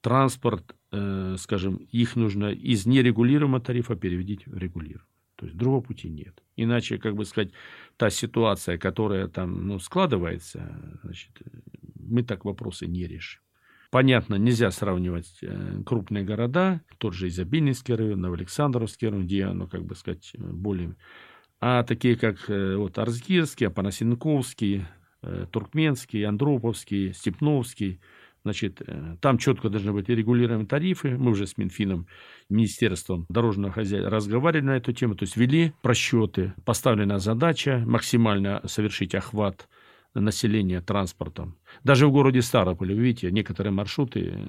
транспорт, 0.02 0.76
э, 0.92 1.36
скажем, 1.38 1.76
их 1.76 2.16
нужно 2.16 2.52
из 2.52 2.86
нерегулируемого 2.86 3.62
тарифа 3.62 3.96
переводить 3.96 4.46
в 4.48 4.58
регулируемый. 4.58 5.13
То 5.44 5.48
есть 5.48 5.58
другого 5.58 5.82
пути 5.82 6.08
нет. 6.08 6.42
Иначе, 6.56 6.98
как 6.98 7.16
бы 7.16 7.26
сказать, 7.26 7.52
та 7.98 8.10
ситуация, 8.10 8.78
которая 8.78 9.28
там 9.28 9.68
ну, 9.68 9.78
складывается, 9.78 10.74
значит, 11.04 11.32
мы 12.00 12.24
так 12.24 12.46
вопросы 12.46 12.88
не 12.88 13.06
решим. 13.08 13.42
Понятно, 13.92 14.36
нельзя 14.36 14.72
сравнивать 14.72 15.40
э, 15.42 15.82
крупные 15.86 16.24
города, 16.24 16.80
тот 16.98 17.14
же 17.14 17.28
Изобильнинский 17.28 17.94
район, 17.94 18.22
Новоалександровский 18.22 19.10
район, 19.10 19.26
где, 19.26 19.50
ну, 19.50 19.68
как 19.68 19.84
бы 19.84 19.96
сказать, 19.96 20.32
более... 20.38 20.96
А 21.60 21.84
такие, 21.84 22.16
как 22.16 22.50
э, 22.50 22.78
вот 22.78 22.98
Арзгирский, 22.98 23.68
Апанасенковский, 23.68 24.86
э, 25.24 25.46
Туркменский, 25.52 26.26
Андроповский, 26.26 27.14
Степновский– 27.14 28.00
Значит, 28.44 28.82
э, 28.86 29.16
там 29.22 29.38
четко 29.38 29.70
должны 29.70 29.94
быть 29.94 30.10
регулируемые 30.10 30.68
тарифы. 30.68 31.18
Мы 31.18 31.32
уже 31.32 31.48
с 31.48 31.58
Минфином, 31.58 32.08
Министерством 32.50 33.26
дорожного 33.30 33.74
хозяйства 33.74 34.10
разговаривали 34.10 34.66
на 34.66 34.78
эту 34.78 34.92
тему, 34.92 35.16
то 35.16 35.24
есть 35.24 35.38
ввели 35.38 35.74
просчеты. 35.82 36.54
Поставлена 36.66 37.20
задача 37.20 37.82
максимально 37.86 38.62
совершить 38.66 39.16
охват 39.16 39.70
населения 40.14 40.82
транспортом. 40.82 41.58
Даже 41.84 42.08
в 42.08 42.12
городе 42.12 42.42
Старополе, 42.42 42.94
вы 42.94 43.02
видите, 43.02 43.32
некоторые 43.32 43.72
маршруты 43.72 44.20
э, 44.20 44.46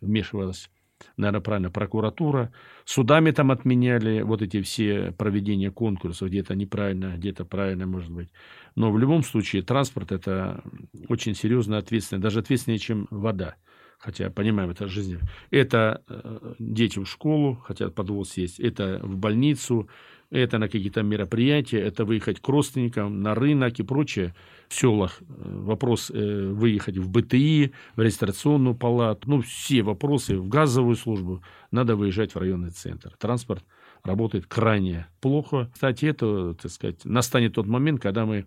вмешивалась 0.00 0.68
наверное, 1.16 1.40
правильно, 1.40 1.70
прокуратура. 1.70 2.52
Судами 2.84 3.30
там 3.30 3.50
отменяли 3.50 4.22
вот 4.22 4.42
эти 4.42 4.60
все 4.62 5.12
проведения 5.12 5.70
конкурсов, 5.70 6.28
где-то 6.28 6.54
неправильно, 6.54 7.16
где-то 7.16 7.44
правильно, 7.44 7.86
может 7.86 8.10
быть. 8.10 8.28
Но 8.76 8.90
в 8.90 8.98
любом 8.98 9.22
случае 9.22 9.62
транспорт– 9.62 10.12
это 10.12 10.62
очень 11.08 11.34
серьезно 11.34 11.78
ответственны, 11.78 12.20
даже 12.20 12.40
ответственнее, 12.40 12.78
чем 12.78 13.06
вода. 13.10 13.56
Хотя, 13.98 14.28
понимаем, 14.28 14.70
это 14.70 14.86
жизнь. 14.86 15.18
Это 15.50 16.02
э, 16.08 16.54
дети 16.58 16.98
в 16.98 17.06
школу, 17.06 17.54
хотят 17.54 17.94
подвоз 17.94 18.36
есть, 18.36 18.60
это 18.60 19.00
в 19.02 19.16
больницу, 19.16 19.88
это 20.34 20.58
на 20.58 20.68
какие-то 20.68 21.02
мероприятия, 21.02 21.78
это 21.78 22.04
выехать 22.04 22.40
к 22.40 22.48
родственникам, 22.48 23.22
на 23.22 23.34
рынок 23.34 23.78
и 23.78 23.82
прочее. 23.82 24.34
В 24.68 24.74
селах 24.74 25.20
э, 25.20 25.24
вопрос 25.28 26.10
э, 26.10 26.48
выехать 26.48 26.98
в 26.98 27.08
БТИ, 27.08 27.72
в 27.94 28.00
регистрационную 28.00 28.74
палату, 28.74 29.30
ну, 29.30 29.42
все 29.42 29.82
вопросы, 29.82 30.36
в 30.36 30.48
газовую 30.48 30.96
службу, 30.96 31.42
надо 31.70 31.94
выезжать 31.94 32.34
в 32.34 32.38
районный 32.38 32.70
центр. 32.70 33.12
Транспорт 33.18 33.64
работает 34.02 34.46
крайне 34.46 35.06
плохо. 35.20 35.70
Кстати, 35.72 36.06
это, 36.06 36.54
так 36.54 36.70
сказать, 36.70 37.04
настанет 37.04 37.54
тот 37.54 37.66
момент, 37.66 38.00
когда 38.00 38.26
мы 38.26 38.46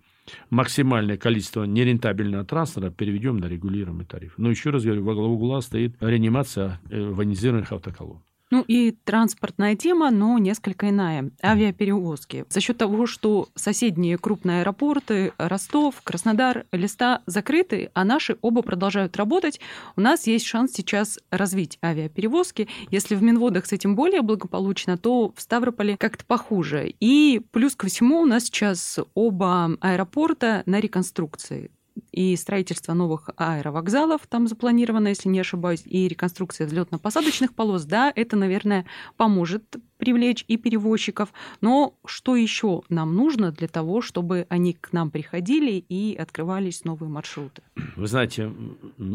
максимальное 0.49 1.17
количество 1.17 1.63
нерентабельного 1.63 2.43
транспорта 2.43 2.91
переведем 2.91 3.37
на 3.37 3.45
регулируемый 3.45 4.05
тариф. 4.05 4.33
Но 4.37 4.49
еще 4.49 4.71
раз 4.71 4.83
говорю, 4.83 5.03
во 5.03 5.15
главу 5.15 5.35
угла 5.35 5.61
стоит 5.61 5.95
реанимация 6.01 6.81
э, 6.89 7.01
военизированных 7.01 7.71
автоколонн. 7.71 8.21
Ну 8.49 8.63
и 8.65 8.91
транспортная 8.91 9.75
тема, 9.75 10.09
но 10.09 10.37
несколько 10.37 10.89
иная. 10.89 11.31
Авиаперевозки. 11.43 12.45
За 12.49 12.61
счет 12.61 12.77
того, 12.77 13.05
что 13.05 13.49
соседние 13.55 14.17
крупные 14.17 14.61
аэропорты 14.61 15.33
Ростов, 15.37 16.01
Краснодар, 16.03 16.65
Листа 16.71 17.21
закрыты, 17.25 17.91
а 17.93 18.05
наши 18.05 18.37
оба 18.41 18.61
продолжают 18.61 19.17
работать, 19.17 19.59
у 19.97 20.01
нас 20.01 20.27
есть 20.27 20.45
шанс 20.45 20.71
сейчас 20.71 21.19
развить 21.29 21.77
авиаперевозки. 21.83 22.69
Если 22.89 23.15
в 23.15 23.21
Минводах 23.21 23.65
с 23.65 23.73
этим 23.73 23.95
более 23.95 24.21
благополучно, 24.21 24.97
то 24.97 25.33
в 25.35 25.41
Ставрополе 25.41 25.97
как-то 25.97 26.23
похуже. 26.25 26.93
И 27.01 27.41
плюс 27.51 27.75
ко 27.75 27.87
всему 27.87 28.21
у 28.21 28.25
нас 28.25 28.45
сейчас 28.45 28.99
оба 29.13 29.77
аэропорта 29.81 30.63
на 30.65 30.79
реконструкции 30.79 31.69
и 32.11 32.35
строительство 32.35 32.93
новых 32.93 33.29
аэровокзалов 33.37 34.21
там 34.27 34.47
запланировано, 34.47 35.09
если 35.09 35.29
не 35.29 35.39
ошибаюсь, 35.39 35.83
и 35.85 36.07
реконструкция 36.07 36.67
взлетно-посадочных 36.67 37.53
полос, 37.53 37.85
да, 37.85 38.11
это, 38.15 38.35
наверное, 38.35 38.85
поможет 39.17 39.77
привлечь 39.97 40.45
и 40.47 40.57
перевозчиков. 40.57 41.33
Но 41.61 41.95
что 42.05 42.35
еще 42.35 42.83
нам 42.89 43.15
нужно 43.15 43.51
для 43.51 43.67
того, 43.67 44.01
чтобы 44.01 44.45
они 44.49 44.73
к 44.73 44.93
нам 44.93 45.11
приходили 45.11 45.71
и 45.71 46.15
открывались 46.15 46.85
новые 46.85 47.09
маршруты? 47.09 47.63
Вы 47.95 48.07
знаете, 48.07 48.51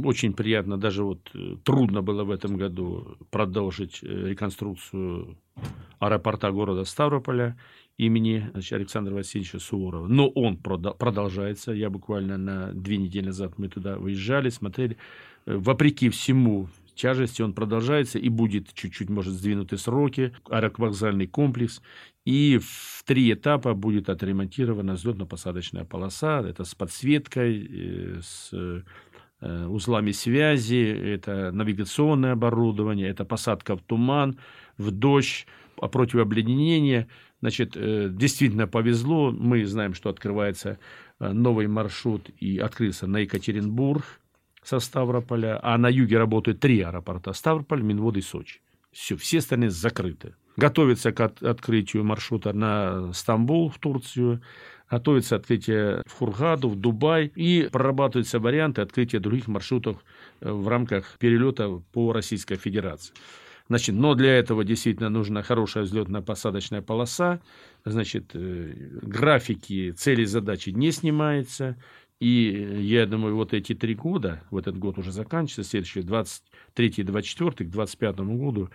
очень 0.04 0.32
приятно, 0.32 0.76
даже 0.76 1.04
вот 1.04 1.30
э, 1.34 1.56
трудно 1.64 2.02
было 2.02 2.24
в 2.24 2.30
этом 2.30 2.56
году 2.56 3.16
продолжить 3.30 4.00
э, 4.02 4.06
реконструкцию 4.06 5.36
аэропорта 6.02 6.50
города 6.50 6.84
Ставрополя 6.84 7.56
имени 7.96 8.50
значит, 8.52 8.72
Александра 8.72 9.14
Васильевича 9.14 9.60
Суворова. 9.60 10.08
Но 10.08 10.28
он 10.28 10.56
продолжается. 10.56 11.72
Я 11.72 11.90
буквально 11.90 12.38
на 12.38 12.72
две 12.72 12.96
недели 12.96 13.26
назад 13.26 13.58
мы 13.58 13.68
туда 13.68 13.96
выезжали, 13.96 14.48
смотрели. 14.48 14.96
Э, 15.46 15.56
вопреки 15.56 16.08
всему 16.08 16.68
тяжести 16.94 17.42
он 17.42 17.54
продолжается 17.54 18.18
и 18.18 18.28
будет 18.28 18.74
чуть-чуть, 18.74 19.08
может, 19.10 19.32
сдвинуты 19.32 19.78
сроки, 19.78 20.32
аэровокзальный 20.50 21.28
комплекс. 21.28 21.80
И 22.24 22.58
в 22.58 23.04
три 23.04 23.32
этапа 23.32 23.74
будет 23.74 24.08
отремонтирована 24.08 24.92
взлетно-посадочная 24.92 25.84
полоса. 25.84 26.40
Это 26.40 26.64
с 26.64 26.74
подсветкой, 26.74 27.68
э, 27.70 28.20
с 28.22 28.50
э, 28.52 29.66
узлами 29.66 30.10
связи, 30.10 30.84
это 30.84 31.52
навигационное 31.52 32.32
оборудование, 32.32 33.08
это 33.08 33.24
посадка 33.24 33.76
в 33.76 33.82
туман, 33.82 34.38
в 34.78 34.90
дождь, 34.90 35.46
противообледенение. 35.76 37.08
Значит, 37.40 37.76
э, 37.76 38.08
действительно 38.10 38.66
повезло. 38.66 39.30
Мы 39.30 39.64
знаем, 39.64 39.94
что 39.94 40.10
открывается 40.10 40.78
э, 41.18 41.32
новый 41.32 41.66
маршрут 41.66 42.30
и 42.38 42.58
открылся 42.58 43.06
на 43.06 43.18
Екатеринбург 43.18 44.04
со 44.62 44.78
Ставрополя, 44.78 45.58
а 45.62 45.76
на 45.78 45.88
юге 45.88 46.18
работают 46.18 46.60
три 46.60 46.80
аэропорта– 46.80 47.32
Ставрополь, 47.34 47.82
Минвод 47.82 48.16
и 48.16 48.20
Сочи. 48.20 48.60
Все, 48.92 49.16
все 49.16 49.38
остальные 49.38 49.70
закрыты. 49.70 50.34
Готовится 50.56 51.12
к 51.12 51.20
открытию 51.20 52.04
маршрута 52.04 52.52
на 52.52 53.12
Стамбул, 53.12 53.70
в 53.70 53.78
Турцию, 53.78 54.42
готовится 54.90 55.36
открытие 55.36 56.02
в 56.06 56.12
Хургаду, 56.12 56.68
в 56.68 56.76
Дубай, 56.76 57.32
и 57.34 57.68
прорабатываются 57.72 58.38
варианты 58.38 58.82
открытия 58.82 59.18
других 59.18 59.48
маршрутов 59.48 60.04
э, 60.40 60.52
в 60.52 60.68
рамках 60.68 61.16
перелета 61.18 61.82
по 61.92 62.12
Российской 62.12 62.56
Федерации. 62.56 63.14
Значит, 63.72 63.94
но 63.94 64.14
для 64.14 64.36
этого 64.36 64.64
действительно 64.64 65.08
нужна 65.08 65.42
хорошая 65.42 65.84
взлетно-посадочная 65.84 66.82
полоса. 66.82 67.40
Значит, 67.86 68.32
э, 68.34 68.74
графики, 69.00 69.92
цели, 69.92 70.26
задачи 70.26 70.68
не 70.68 70.92
снимаются. 70.92 71.78
И 72.20 72.80
я 72.82 73.06
думаю, 73.06 73.34
вот 73.34 73.54
эти 73.54 73.74
три 73.74 73.94
года, 73.94 74.42
в 74.50 74.58
этот 74.58 74.76
год 74.76 74.98
уже 74.98 75.10
заканчивается, 75.10 75.70
следующий, 75.70 76.00
23-24, 76.00 77.64
к 77.64 77.70
25 77.70 78.16
году, 78.18 78.68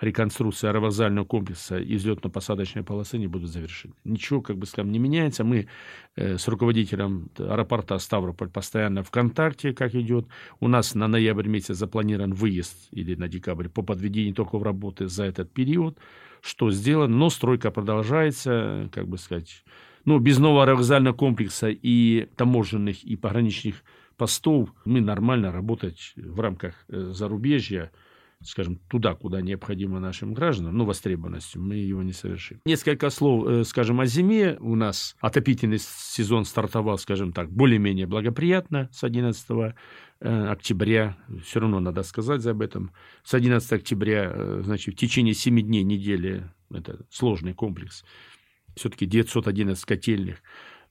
реконструкция 0.00 0.70
аэровокзального 0.70 1.24
комплекса 1.24 1.78
и 1.78 1.96
взлетно-посадочной 1.96 2.82
полосы 2.82 3.18
не 3.18 3.26
будут 3.26 3.50
завершены. 3.50 3.94
Ничего, 4.04 4.40
как 4.40 4.56
бы 4.56 4.66
скажем, 4.66 4.92
не 4.92 4.98
меняется. 4.98 5.44
Мы 5.44 5.68
э, 6.16 6.38
с 6.38 6.48
руководителем 6.48 7.30
аэропорта 7.38 7.98
Ставрополь 7.98 8.48
постоянно 8.48 9.02
в 9.02 9.10
контакте, 9.10 9.72
как 9.72 9.94
идет. 9.94 10.26
У 10.60 10.68
нас 10.68 10.94
на 10.94 11.08
ноябрь 11.08 11.48
месяц 11.48 11.76
запланирован 11.76 12.34
выезд 12.34 12.88
или 12.90 13.14
на 13.14 13.28
декабрь 13.28 13.68
по 13.68 13.82
подведению 13.82 14.32
итогов 14.32 14.62
работы 14.62 15.08
за 15.08 15.24
этот 15.24 15.52
период. 15.52 15.98
Что 16.40 16.70
сделано, 16.70 17.16
но 17.16 17.30
стройка 17.30 17.70
продолжается, 17.70 18.88
как 18.92 19.06
бы 19.06 19.16
сказать, 19.16 19.62
ну, 20.04 20.18
без 20.18 20.38
нового 20.38 20.64
аэровокзального 20.64 21.14
комплекса 21.14 21.68
и 21.70 22.28
таможенных 22.36 23.04
и 23.04 23.14
пограничных 23.16 23.84
постов 24.16 24.72
мы 24.84 25.00
нормально 25.00 25.52
работать 25.52 26.12
в 26.16 26.40
рамках 26.40 26.74
э, 26.88 27.10
зарубежья 27.12 27.90
скажем, 28.44 28.76
туда, 28.88 29.14
куда 29.14 29.40
необходимо 29.40 30.00
нашим 30.00 30.34
гражданам, 30.34 30.76
ну, 30.76 30.84
востребованностью, 30.84 31.62
мы 31.62 31.76
его 31.76 32.02
не 32.02 32.12
совершим. 32.12 32.60
Несколько 32.64 33.10
слов, 33.10 33.46
э, 33.48 33.64
скажем, 33.64 34.00
о 34.00 34.06
зиме. 34.06 34.56
У 34.60 34.74
нас 34.74 35.16
отопительный 35.20 35.78
сезон 35.78 36.44
стартовал, 36.44 36.98
скажем 36.98 37.32
так, 37.32 37.50
более-менее 37.50 38.06
благоприятно 38.06 38.88
с 38.92 39.04
11 39.04 39.74
э, 40.20 40.46
октября, 40.48 41.16
все 41.44 41.60
равно 41.60 41.80
надо 41.80 42.02
сказать 42.02 42.44
об 42.46 42.62
этом. 42.62 42.92
С 43.24 43.34
11 43.34 43.72
октября, 43.72 44.30
э, 44.32 44.62
значит, 44.64 44.94
в 44.94 44.98
течение 44.98 45.34
7 45.34 45.60
дней 45.60 45.82
недели, 45.82 46.50
это 46.72 47.04
сложный 47.10 47.54
комплекс, 47.54 48.04
все-таки 48.74 49.06
911 49.06 49.84
котельных, 49.84 50.42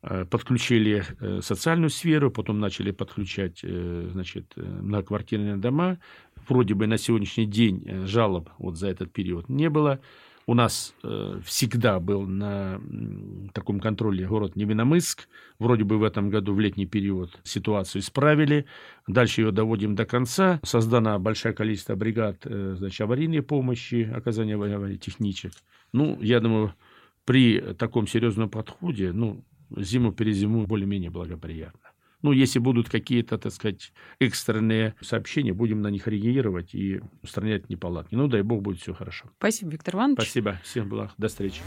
подключили 0.02 1.06
социальную 1.42 1.90
сферу, 1.90 2.32
потом 2.32 2.60
начали 2.60 2.92
подключать 2.92 3.60
значит, 3.64 4.54
многоквартирные 4.56 5.58
дома, 5.58 6.00
вроде 6.48 6.74
бы 6.74 6.88
на 6.88 6.98
сегодняшний 6.98 7.46
день 7.46 7.84
э, 7.86 8.06
жалоб 8.06 8.50
вот 8.58 8.78
за 8.78 8.88
этот 8.88 9.12
период 9.12 9.50
не 9.50 9.70
было. 9.70 10.00
У 10.48 10.54
нас 10.54 10.96
э, 11.04 11.40
всегда 11.46 12.00
был 12.00 12.24
на 12.24 12.82
таком 13.54 13.80
контроле 13.80 14.28
город 14.28 14.56
Невиномыск. 14.56 15.28
Вроде 15.60 15.84
бы 15.84 15.98
в 15.98 16.04
этом 16.04 16.30
году 16.30 16.54
в 16.54 16.60
летний 16.60 16.88
период 16.88 17.40
ситуацию 17.44 18.02
исправили. 18.02 18.66
Дальше 19.08 19.42
ее 19.42 19.52
доводим 19.52 19.96
до 19.96 20.06
конца. 20.06 20.60
Создано 20.64 21.20
большое 21.20 21.54
количество 21.54 21.96
бригад 21.96 22.40
э, 22.46 22.76
значит, 22.78 23.02
аварийной 23.02 23.44
помощи, 23.44 24.12
оказания 24.14 24.56
аварийных 24.56 25.00
техничек. 25.00 25.54
Ну, 25.94 26.20
я 26.22 26.40
думаю, 26.40 26.74
при 27.26 27.60
таком 27.76 28.08
серьезном 28.08 28.50
подходе, 28.50 29.12
ну, 29.12 29.46
зиму-перезиму 29.78 30.66
более-менее 30.66 31.10
благоприятно. 31.10 31.92
Ну, 32.22 32.32
если 32.32 32.60
будут 32.60 32.88
какие-то, 32.88 33.38
так 33.38 33.52
сказать, 33.52 33.92
экстренные 34.20 34.94
сообщения, 35.02 35.54
будем 35.54 35.82
на 35.82 35.88
них 35.88 36.08
реагировать 36.08 36.76
и 36.76 37.02
устранять 37.24 37.70
неполадки. 37.70 38.14
Ну, 38.14 38.28
дай 38.28 38.44
бог, 38.44 38.62
будет 38.62 38.80
все 38.80 38.94
хорошо. 38.94 39.26
Спасибо, 39.40 39.72
Виктор 39.72 39.96
Иванович. 39.96 40.20
Спасибо. 40.20 40.60
Всем 40.64 40.88
благ. 40.88 41.12
До 41.18 41.28
встречи. 41.28 41.62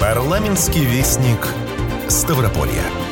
Парламентский 0.00 0.84
вестник 0.84 1.46
Ставрополья. 2.08 3.11